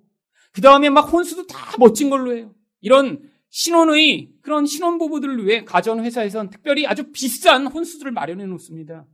그 0.53 0.61
다음에 0.61 0.91
막 0.91 1.13
혼수도 1.13 1.47
다 1.47 1.77
멋진 1.79 2.11
걸로 2.11 2.37
해요. 2.37 2.55
이런 2.81 3.23
신혼의 3.49 4.33
그런 4.43 4.67
신혼부부들을 4.67 5.47
위해 5.47 5.65
가전회사에선 5.65 6.51
특별히 6.51 6.87
아주 6.87 7.11
비싼 7.11 7.67
혼수들을 7.67 8.13
마련해 8.13 8.45
놓습니다. 8.47 9.07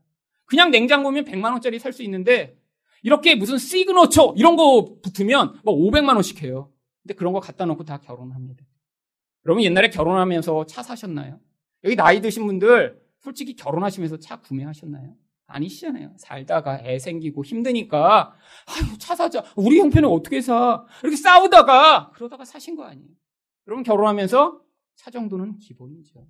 그냥 0.46 0.70
냉장고면 0.72 1.24
100만 1.24 1.52
원짜리 1.52 1.78
살 1.78 1.92
수 1.92 2.02
있는데 2.02 2.58
이렇게 3.02 3.36
무슨 3.36 3.56
시그너처 3.56 4.34
이런 4.36 4.56
거 4.56 4.96
붙으면 5.00 5.60
막 5.64 5.72
500만 5.72 6.14
원씩 6.14 6.42
해요. 6.42 6.72
근데 7.02 7.14
그런 7.14 7.32
거 7.32 7.38
갖다 7.40 7.64
놓고 7.66 7.84
다 7.84 7.98
결혼합니다. 7.98 8.64
여러분 9.46 9.62
옛날에 9.62 9.90
결혼하면서 9.90 10.66
차 10.66 10.82
사셨나요? 10.82 11.38
여기 11.84 11.94
나이 11.94 12.20
드신 12.20 12.46
분들 12.46 13.00
솔직히 13.20 13.54
결혼하시면서 13.54 14.18
차 14.18 14.40
구매하셨나요? 14.40 15.14
아니시잖아요. 15.50 16.14
살다가 16.16 16.80
애 16.84 16.98
생기고 16.98 17.44
힘드니까 17.44 18.34
아유 18.66 18.98
차 18.98 19.14
사자. 19.14 19.42
우리 19.56 19.78
형편을 19.78 20.08
어떻게 20.08 20.40
사? 20.40 20.84
이렇게 21.02 21.16
싸우다가 21.16 22.12
그러다가 22.14 22.44
사신 22.44 22.76
거 22.76 22.84
아니에요. 22.84 23.08
여러분 23.66 23.82
결혼하면서 23.82 24.62
차 24.96 25.10
정도는 25.10 25.58
기본이죠. 25.58 26.26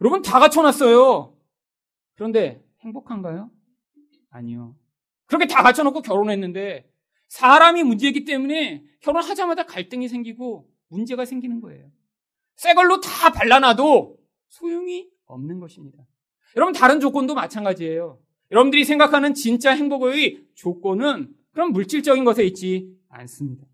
여러분 0.00 0.22
다 0.22 0.38
갖춰놨어요. 0.38 1.36
그런데 2.14 2.64
행복한가요? 2.80 3.50
아니요. 4.30 4.76
그렇게 5.26 5.46
다 5.46 5.62
갖춰놓고 5.62 6.02
결혼했는데 6.02 6.90
사람이 7.28 7.82
문제이기 7.84 8.24
때문에 8.24 8.84
결혼하자마자 9.00 9.66
갈등이 9.66 10.08
생기고 10.08 10.68
문제가 10.88 11.24
생기는 11.24 11.60
거예요. 11.60 11.90
새 12.56 12.74
걸로 12.74 13.00
다 13.00 13.30
발라놔도 13.32 14.18
소용이 14.48 15.08
없는 15.24 15.58
것입니다. 15.58 16.04
여러분 16.56 16.72
다른 16.72 17.00
조건도 17.00 17.34
마찬가지예요. 17.34 18.18
여러분들이 18.50 18.84
생각하는 18.84 19.34
진짜 19.34 19.74
행복의 19.74 20.44
조건은 20.54 21.34
그런 21.52 21.72
물질적인 21.72 22.24
것에 22.24 22.44
있지 22.44 22.94
않습니다. 23.08 23.66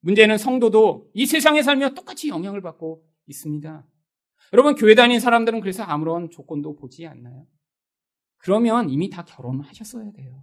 문제는 0.00 0.38
성도도 0.38 1.10
이 1.14 1.26
세상에 1.26 1.62
살며 1.62 1.94
똑같이 1.94 2.28
영향을 2.28 2.60
받고 2.60 3.04
있습니다. 3.26 3.86
여러분 4.52 4.74
교회 4.74 4.94
다니는 4.94 5.20
사람들은 5.20 5.60
그래서 5.60 5.82
아무런 5.82 6.30
조건도 6.30 6.76
보지 6.76 7.06
않나요? 7.06 7.46
그러면 8.38 8.90
이미 8.90 9.10
다 9.10 9.24
결혼하셨어야 9.24 10.12
돼요. 10.12 10.42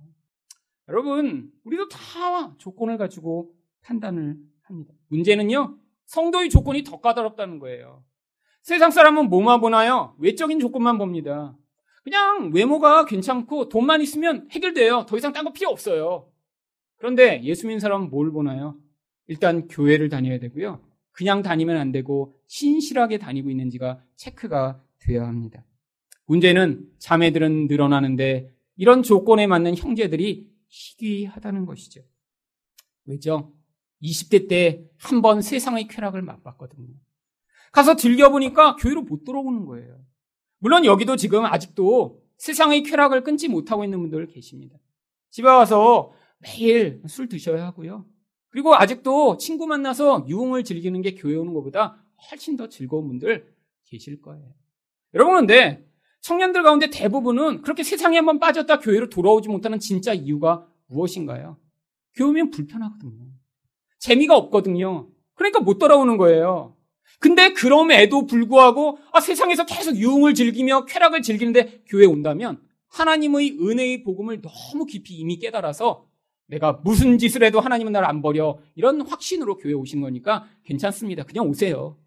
여러분 0.90 1.52
우리도 1.64 1.88
다 1.88 2.56
조건을 2.58 2.98
가지고 2.98 3.54
판단을 3.82 4.38
합니다. 4.64 4.94
문제는요 5.08 5.78
성도의 6.06 6.50
조건이 6.50 6.84
더 6.84 7.00
까다롭다는 7.00 7.60
거예요. 7.60 8.04
세상 8.62 8.92
사람은 8.92 9.30
뭐만 9.30 9.62
보나요? 9.62 10.16
외적인 10.20 10.60
조건만 10.60 10.98
봅니다. 10.98 11.56
그냥 12.04 12.52
외모가 12.54 13.06
괜찮고 13.06 13.70
돈만 13.70 14.02
있으면 14.02 14.48
해결돼요. 14.52 15.06
더 15.08 15.18
이상 15.18 15.32
딴 15.34 15.46
거 15.46 15.54
필요 15.54 15.70
없어요. 15.70 16.30
그런데 16.98 17.42
예수 17.44 17.66
믿는 17.68 17.80
사람은 17.80 18.10
뭘 18.10 18.32
보나요? 18.32 18.78
일단 19.28 19.68
교회를 19.68 20.10
다녀야 20.10 20.40
되고요. 20.40 20.82
그냥 21.12 21.42
다니면 21.44 21.78
안 21.78 21.92
되고 21.92 22.36
신실하게 22.48 23.20
다니고 23.20 23.50
있는지가 23.50 24.02
체크가 24.16 24.82
되어야 25.00 25.28
합니다. 25.28 25.64
문제는 26.26 26.90
자매들은 27.00 27.68
늘어나는데 27.68 28.50
이런 28.76 29.04
조건에 29.04 29.48
맞는 29.48 29.76
형제들이 29.78 30.50
희귀하다는 30.70 31.66
것이죠. 31.66 32.02
왜죠? 33.06 33.54
20대 34.02 34.50
때 34.50 34.90
한 34.98 35.22
번 35.22 35.42
세상의 35.42 35.88
쾌락을 35.88 36.22
맛봤거든요. 36.22 36.88
가서 37.72 37.96
즐겨보니까 37.96 38.76
교회로 38.78 39.04
못 39.04 39.24
들어오는 39.24 39.66
거예요. 39.66 40.00
물론 40.64 40.86
여기도 40.86 41.18
지금 41.18 41.44
아직도 41.44 42.24
세상의 42.38 42.84
쾌락을 42.84 43.26
끊지 43.26 43.50
못하고 43.50 43.84
있는 43.84 44.00
분들 44.00 44.28
계십니다. 44.28 44.78
집에 45.30 45.50
와서 45.50 46.14
매일 46.40 47.02
술 47.06 47.28
드셔야 47.28 47.66
하고요. 47.66 48.06
그리고 48.48 48.74
아직도 48.74 49.36
친구 49.36 49.68
만나서 49.68 50.26
유흥을 50.30 50.64
즐기는 50.64 51.02
게 51.02 51.16
교회 51.16 51.36
오는 51.36 51.54
것보다 51.54 52.02
훨씬 52.32 52.56
더 52.56 52.70
즐거운 52.70 53.10
분들 53.10 53.54
계실 53.88 54.22
거예요. 54.22 54.54
여러분, 55.14 55.36
근데 55.36 55.86
청년들 56.22 56.64
가운데 56.64 56.90
대부분은 56.90 57.62
그렇게 57.62 57.84
세상에 57.84 58.16
한번 58.16 58.40
빠졌다 58.40 58.80
교회로 58.80 59.10
돌아오지 59.10 59.50
못하는 59.50 59.82
진짜 59.82 60.14
이유가 60.14 60.66
무엇인가요? 60.88 61.58
교회면 62.16 62.52
불편하거든요. 62.52 63.26
재미가 64.00 64.38
없거든요. 64.38 65.10
그러니까 65.34 65.60
못 65.60 65.78
돌아오는 65.78 66.16
거예요. 66.16 66.78
근데 67.20 67.54
그럼에도 67.54 68.26
불구하고 68.26 68.98
아, 69.12 69.20
세상에서 69.20 69.66
계속 69.66 69.96
유흥을 69.96 70.34
즐기며 70.34 70.86
쾌락을 70.86 71.22
즐기는데 71.22 71.84
교회 71.88 72.04
에 72.04 72.08
온다면 72.08 72.62
하나님의 72.90 73.58
은혜의 73.60 74.04
복음을 74.04 74.42
너무 74.42 74.86
깊이 74.86 75.14
이미 75.16 75.38
깨달아서 75.38 76.06
내가 76.48 76.82
무슨 76.84 77.18
짓을 77.18 77.44
해도 77.44 77.60
하나님은 77.60 77.94
나를 77.94 78.08
안 78.08 78.22
버려 78.22 78.60
이런 78.76 79.02
확신으로 79.02 79.58
교회 79.58 79.72
에 79.72 79.76
오신 79.76 80.02
거니까 80.02 80.46
괜찮습니다. 80.66 81.24
그냥 81.24 81.48
오세요. 81.48 81.98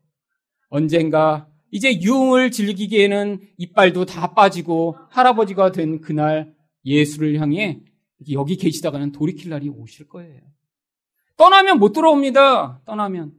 언젠가 0.69 1.49
이제 1.71 2.01
유흥을 2.01 2.51
즐기기에는 2.51 3.41
이빨도 3.57 4.07
다 4.07 4.35
빠지고 4.35 4.97
할아버지가 5.11 5.73
된 5.73 6.01
그날 6.01 6.55
예수를 6.85 7.41
향해 7.41 7.81
여기 8.33 8.57
계시다가는 8.57 9.13
돌이킬 9.13 9.51
날이 9.51 9.69
오실 9.69 10.09
거예요. 10.09 10.41
떠나면 11.37 11.79
못 11.79 11.93
들어옵니다. 11.93 12.83
떠나면. 12.85 13.33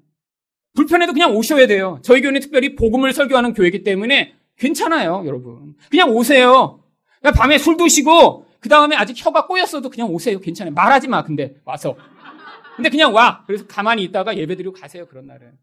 불편해도 0.77 1.13
그냥 1.13 1.35
오셔야 1.35 1.65
돼요. 1.65 1.99
저희 2.03 2.21
교회는 2.21 2.39
특별히 2.39 2.75
복음을 2.75 3.11
설교하는 3.11 3.55
교회이기 3.55 3.83
때문에 3.83 4.35
괜찮아요, 4.57 5.23
여러분. 5.25 5.75
그냥 5.89 6.11
오세요. 6.11 6.83
그냥 7.19 7.33
밤에 7.33 7.57
술 7.57 7.77
드시고 7.77 8.45
그 8.59 8.69
다음에 8.69 8.95
아직 8.95 9.15
혀가 9.17 9.47
꼬였어도 9.47 9.89
그냥 9.89 10.09
오세요. 10.11 10.39
괜찮아요. 10.39 10.75
말하지 10.75 11.07
마. 11.07 11.23
근데 11.23 11.55
와서. 11.65 11.97
근데 12.75 12.89
그냥 12.89 13.11
와. 13.15 13.43
그래서 13.47 13.65
가만히 13.65 14.03
있다가 14.03 14.37
예배드리고 14.37 14.73
가세요. 14.73 15.07
그런 15.07 15.25
날은. 15.25 15.53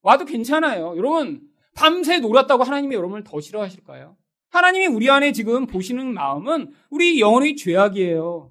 와도 0.00 0.24
괜찮아요. 0.24 0.94
여러분, 0.96 1.42
밤새 1.74 2.18
놀았다고 2.18 2.64
하나님이 2.64 2.94
여러분을 2.94 3.24
더 3.24 3.38
싫어하실까요? 3.38 4.16
하나님이 4.48 4.86
우리 4.86 5.10
안에 5.10 5.32
지금 5.32 5.66
보시는 5.66 6.14
마음은 6.14 6.72
우리 6.88 7.20
영혼의 7.20 7.56
죄악이에요. 7.56 8.50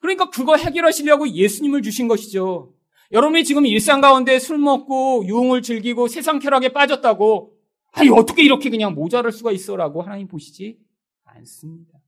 그러니까 0.00 0.30
그거 0.30 0.56
해결하시려고 0.56 1.28
예수님을 1.28 1.82
주신 1.82 2.08
것이죠. 2.08 2.72
여러분이 3.12 3.44
지금 3.44 3.66
일상 3.66 4.00
가운데 4.00 4.38
술 4.38 4.58
먹고 4.58 5.24
유흥을 5.26 5.62
즐기고 5.62 6.06
세상 6.06 6.38
쾌락에 6.38 6.72
빠졌다고 6.72 7.56
아니 7.92 8.08
어떻게 8.08 8.44
이렇게 8.44 8.70
그냥 8.70 8.94
모자랄 8.94 9.32
수가 9.32 9.50
있어라고 9.50 10.02
하나님 10.02 10.28
보시지 10.28 10.78
않습니다. 11.24 11.98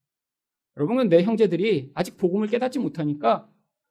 여러분은 0.77 1.09
내 1.09 1.23
형제들이 1.23 1.91
아직 1.95 2.17
복음을 2.17 2.47
깨닫지 2.47 2.79
못하니까 2.79 3.49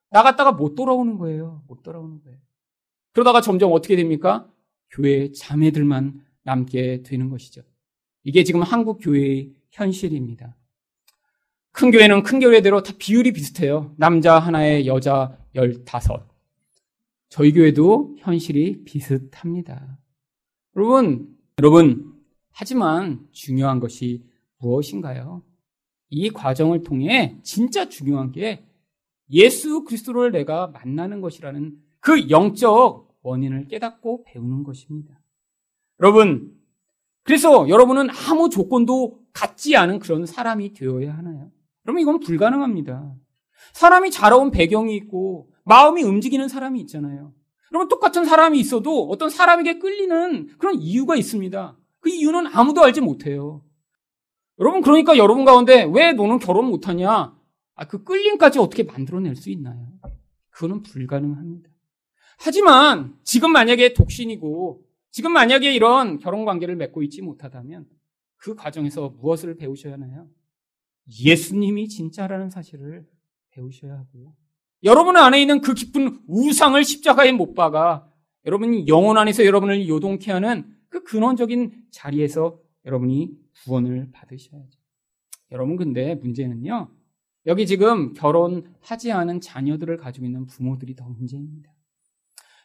나갔다가 0.10 0.54
못 0.54 0.76
돌아오는 0.76 1.18
거예요. 1.18 1.64
못 1.68 1.84
돌아오는 1.84 2.22
거예요. 2.24 2.38
그러다가 3.14 3.42
점점 3.42 3.74
어떻게 3.74 3.96
됩니까? 3.98 4.50
교회 4.90 5.32
자매들만 5.32 6.22
남게 6.44 7.04
되는 7.04 7.30
것이죠. 7.30 7.62
이게 8.24 8.44
지금 8.44 8.62
한국 8.62 9.00
교회의 9.02 9.52
현실입니다. 9.72 10.56
큰 11.74 11.92
교회는 11.92 12.24
큰 12.24 12.40
교회대로 12.40 12.84
다 12.84 12.94
비율이 12.98 13.34
비슷해요. 13.34 13.94
남자 13.98 14.40
하나에 14.40 14.86
여자 14.86 15.38
열다섯. 15.56 16.31
저희 17.32 17.54
교회도 17.54 18.18
현실이 18.18 18.84
비슷합니다. 18.84 19.98
여러분, 20.76 21.34
여러분, 21.60 22.14
하지만 22.52 23.26
중요한 23.32 23.80
것이 23.80 24.26
무엇인가요? 24.58 25.42
이 26.10 26.30
과정을 26.30 26.84
통해 26.84 27.40
진짜 27.42 27.88
중요한 27.88 28.34
게 28.34 28.66
예수 29.30 29.86
그리스도를 29.86 30.34
내가 30.34 30.68
만나는 30.68 31.22
것이라는 31.22 31.78
그 32.02 32.30
영적 32.30 33.18
원인을 33.22 33.70
깨닫고 33.70 34.26
배우는 34.26 34.64
것입니다. 34.64 35.18
여러분, 36.02 36.54
그래서 37.24 37.70
여러분은 37.70 38.10
아무 38.10 38.50
조건도 38.50 39.22
갖지 39.32 39.78
않은 39.78 40.00
그런 40.00 40.26
사람이 40.26 40.74
되어야 40.74 41.16
하나요? 41.16 41.50
여러분, 41.86 42.02
이건 42.02 42.20
불가능합니다. 42.20 43.16
사람이 43.72 44.12
자라온 44.12 44.52
배경이 44.52 44.94
있고 44.98 45.51
마음이 45.72 46.04
움직이는 46.04 46.50
사람이 46.50 46.82
있잖아요. 46.82 47.34
여러분 47.72 47.88
똑같은 47.88 48.26
사람이 48.26 48.60
있어도 48.60 49.08
어떤 49.08 49.30
사람에게 49.30 49.80
끌리는 49.80 50.58
그런 50.58 50.76
이유가 50.76 51.16
있습니다. 51.16 51.78
그 52.02 52.10
이유는 52.10 52.48
아무도 52.48 52.84
알지 52.84 53.00
못해요. 53.00 53.64
여러분 54.60 54.82
그러니까 54.82 55.18
여러분 55.18 55.46
가운데 55.46 55.90
왜 55.90 56.12
너는 56.12 56.40
결혼 56.40 56.66
못하냐? 56.66 57.34
아, 57.76 57.88
그 57.88 58.04
끌림까지 58.04 58.60
어떻게 58.60 58.84
만들어낼 58.84 59.38
수 59.38 59.50
있나요? 59.50 59.88
그거는 60.50 60.84
불가능합니다. 60.84 61.70
하지만 62.38 63.18
지금 63.24 63.54
만약에 63.54 63.94
독신이고 63.94 64.84
지금 65.10 65.32
만약에 65.32 65.74
이런 65.74 66.18
결혼 66.18 66.44
관계를 66.44 66.76
맺고 66.76 67.02
있지 67.04 67.22
못하다면 67.22 67.88
그 68.36 68.56
과정에서 68.56 69.16
무엇을 69.22 69.56
배우셔야 69.56 69.94
하나요? 69.94 70.28
예수님이 71.24 71.88
진짜라는 71.88 72.50
사실을 72.50 73.08
배우셔야 73.52 73.94
하고요. 73.94 74.34
여러분 74.84 75.16
안에 75.16 75.40
있는 75.40 75.62
그 75.62 75.74
깊은 75.74 76.22
우상을 76.28 76.84
십자가에 76.84 77.32
못 77.32 77.54
박아 77.54 78.08
여러분이 78.46 78.88
영혼 78.88 79.18
안에서 79.18 79.46
여러분을 79.46 79.88
요동케 79.88 80.32
하는 80.32 80.66
그 80.90 81.04
근원적인 81.04 81.86
자리에서 81.92 82.60
여러분이 82.86 83.32
구원을 83.64 84.10
받으셔야죠. 84.12 84.80
여러분 85.52 85.78
근데 85.78 86.16
문제는요. 86.16 86.90
여기 87.46 87.66
지금 87.68 88.14
결혼하지 88.14 89.12
않은 89.12 89.42
자녀들을 89.42 89.98
가지고 89.98 90.26
있는 90.26 90.46
부모들이 90.46 90.96
더 90.96 91.06
문제입니다. 91.06 91.72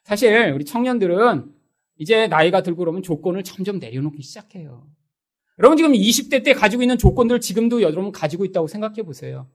사실 0.05 0.53
우리 0.53 0.65
청년들은 0.65 1.53
이제 1.99 2.29
나이가 2.29 2.63
들고 2.63 2.79
그러면 2.79 3.03
조건을 3.03 3.43
점점 3.43 3.79
내려놓기 3.79 4.23
시작해요. 4.23 4.87
여러분 5.59 5.77
지금 5.77 5.93
20대 5.93 6.45
때 6.45 6.53
가지고 6.53 6.83
있는 6.83 6.99
조건들 6.99 7.41
지금도 7.41 7.83
여러분 7.83 8.13
가지고 8.13 8.45
있다고 8.45 8.67
생각해 8.69 9.03
보세요. 9.03 9.51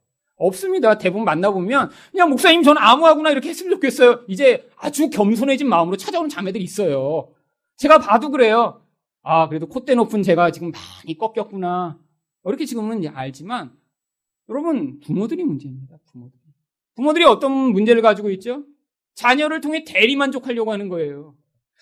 없습니다. 0.47 0.97
대부분 0.97 1.25
만나보면 1.25 1.89
그냥 2.11 2.29
목사님 2.29 2.63
저는 2.63 2.81
아무하고나 2.81 3.29
이렇게 3.29 3.49
했으면 3.49 3.71
좋겠어요. 3.75 4.25
이제 4.27 4.69
아주 4.77 5.09
겸손해진 5.09 5.69
마음으로 5.69 5.97
찾아오는 5.97 6.29
자매들이 6.29 6.63
있어요. 6.63 7.31
제가 7.77 7.99
봐도 7.99 8.31
그래요. 8.31 8.81
아 9.23 9.47
그래도 9.47 9.67
콧대 9.67 9.95
높은 9.95 10.23
제가 10.23 10.51
지금 10.51 10.71
많이 10.71 11.17
꺾였구나. 11.17 11.99
이렇게 12.45 12.65
지금은 12.65 13.07
알지만 13.07 13.71
여러분 14.49 14.99
부모들이 14.99 15.43
문제입니다. 15.43 15.97
부모들이. 16.11 16.41
부모들이 16.95 17.25
어떤 17.25 17.51
문제를 17.51 18.01
가지고 18.01 18.31
있죠? 18.31 18.63
자녀를 19.15 19.61
통해 19.61 19.83
대리 19.85 20.15
만족하려고 20.15 20.71
하는 20.71 20.89
거예요. 20.89 21.35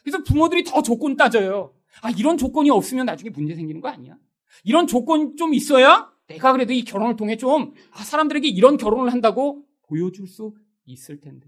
그래서 0.03 0.24
부모들이 0.24 0.64
더 0.64 0.82
조건 0.82 1.16
따져요. 1.16 1.74
아, 2.01 2.10
이런 2.12 2.38
조건이 2.38 2.70
없으면 2.70 3.05
나중에 3.05 3.30
문제 3.30 3.55
생기는 3.55 3.82
거 3.82 3.89
아니야? 3.89 4.16
이런 4.64 4.88
조건 4.88 5.36
좀 5.36 5.53
있어야 5.53 6.10
내가 6.30 6.52
그래도 6.54 6.74
이 6.74 6.84
결혼을 6.84 7.16
통해 7.16 7.38
좀, 7.38 7.74
아, 7.92 8.04
사람들에게 8.04 8.48
이런 8.48 8.78
결혼을 8.78 9.12
한다고 9.12 9.64
보여줄 9.88 10.28
수 10.28 10.54
있을 10.86 11.20
텐데. 11.20 11.48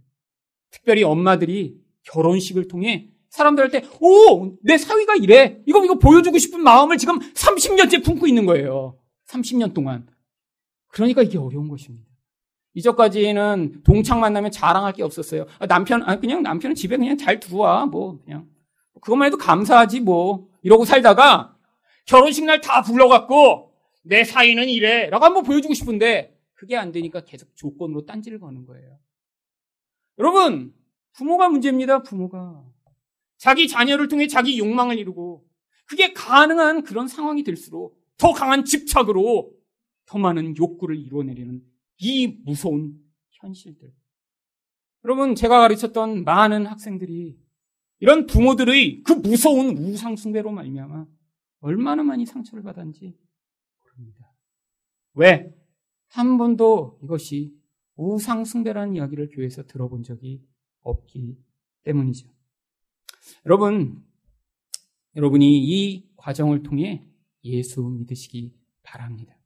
특별히 0.71 1.03
엄마들이 1.03 1.79
결혼식을 2.03 2.67
통해 2.67 3.09
사람들한테, 3.29 3.87
오! 4.01 4.57
내 4.63 4.77
사위가 4.77 5.15
이래! 5.15 5.61
이거, 5.67 5.83
이거 5.85 5.95
보여주고 5.99 6.37
싶은 6.37 6.61
마음을 6.61 6.97
지금 6.97 7.19
30년째 7.19 8.03
품고 8.03 8.27
있는 8.27 8.45
거예요. 8.45 8.97
30년 9.27 9.73
동안. 9.73 10.07
그러니까 10.87 11.21
이게 11.21 11.37
어려운 11.37 11.69
것입니다. 11.69 12.05
이전까지는 12.73 13.83
동창 13.83 14.19
만나면 14.19 14.51
자랑할 14.51 14.93
게 14.93 15.03
없었어요. 15.03 15.45
아, 15.59 15.67
남편, 15.67 16.01
아, 16.03 16.19
그냥 16.19 16.41
남편은 16.41 16.75
집에 16.75 16.97
그냥 16.97 17.17
잘 17.17 17.39
들어와. 17.39 17.85
뭐, 17.85 18.19
그냥. 18.23 18.47
그것만 19.01 19.27
해도 19.27 19.37
감사하지 19.37 19.99
뭐. 20.01 20.49
이러고 20.63 20.85
살다가 20.85 21.55
결혼식 22.05 22.45
날 22.45 22.61
다 22.61 22.81
불러갖고 22.81 23.70
내 24.01 24.23
사이는 24.23 24.69
이래. 24.69 25.09
라고 25.09 25.25
한번 25.25 25.43
보여주고 25.43 25.73
싶은데 25.73 26.37
그게 26.53 26.75
안 26.75 26.91
되니까 26.91 27.23
계속 27.23 27.55
조건으로 27.55 28.05
딴지를 28.05 28.39
거는 28.39 28.65
거예요. 28.65 28.99
여러분, 30.17 30.73
부모가 31.13 31.49
문제입니다. 31.49 32.03
부모가. 32.03 32.63
자기 33.37 33.67
자녀를 33.67 34.07
통해 34.07 34.27
자기 34.27 34.59
욕망을 34.59 34.99
이루고 34.99 35.47
그게 35.85 36.13
가능한 36.13 36.83
그런 36.83 37.07
상황이 37.07 37.43
될수록 37.43 37.99
더 38.17 38.33
강한 38.33 38.63
집착으로 38.63 39.51
더 40.05 40.17
많은 40.19 40.55
욕구를 40.57 40.95
이루어내려는 40.97 41.63
이 41.97 42.27
무서운 42.45 42.99
현실들. 43.31 43.91
여러분, 45.03 45.33
제가 45.33 45.59
가르쳤던 45.59 46.23
많은 46.23 46.67
학생들이 46.67 47.39
이런 47.99 48.25
부모들의 48.27 49.03
그 49.03 49.13
무서운 49.13 49.77
우상숭배로 49.77 50.51
말미암아 50.51 51.07
얼마나 51.61 52.03
많이 52.03 52.25
상처를 52.25 52.63
받았는지. 52.63 53.15
왜? 55.13 55.53
한 56.07 56.37
번도 56.37 56.99
이것이 57.03 57.53
우상숭배라는 57.95 58.95
이야기를 58.95 59.29
교회에서 59.29 59.65
들어본 59.65 60.03
적이 60.03 60.41
없기 60.81 61.37
때문이죠. 61.83 62.29
여러분, 63.45 64.03
여러분이 65.15 65.63
이 65.63 66.09
과정을 66.15 66.63
통해 66.63 67.07
예수 67.43 67.81
믿으시기 67.83 68.55
바랍니다. 68.83 69.40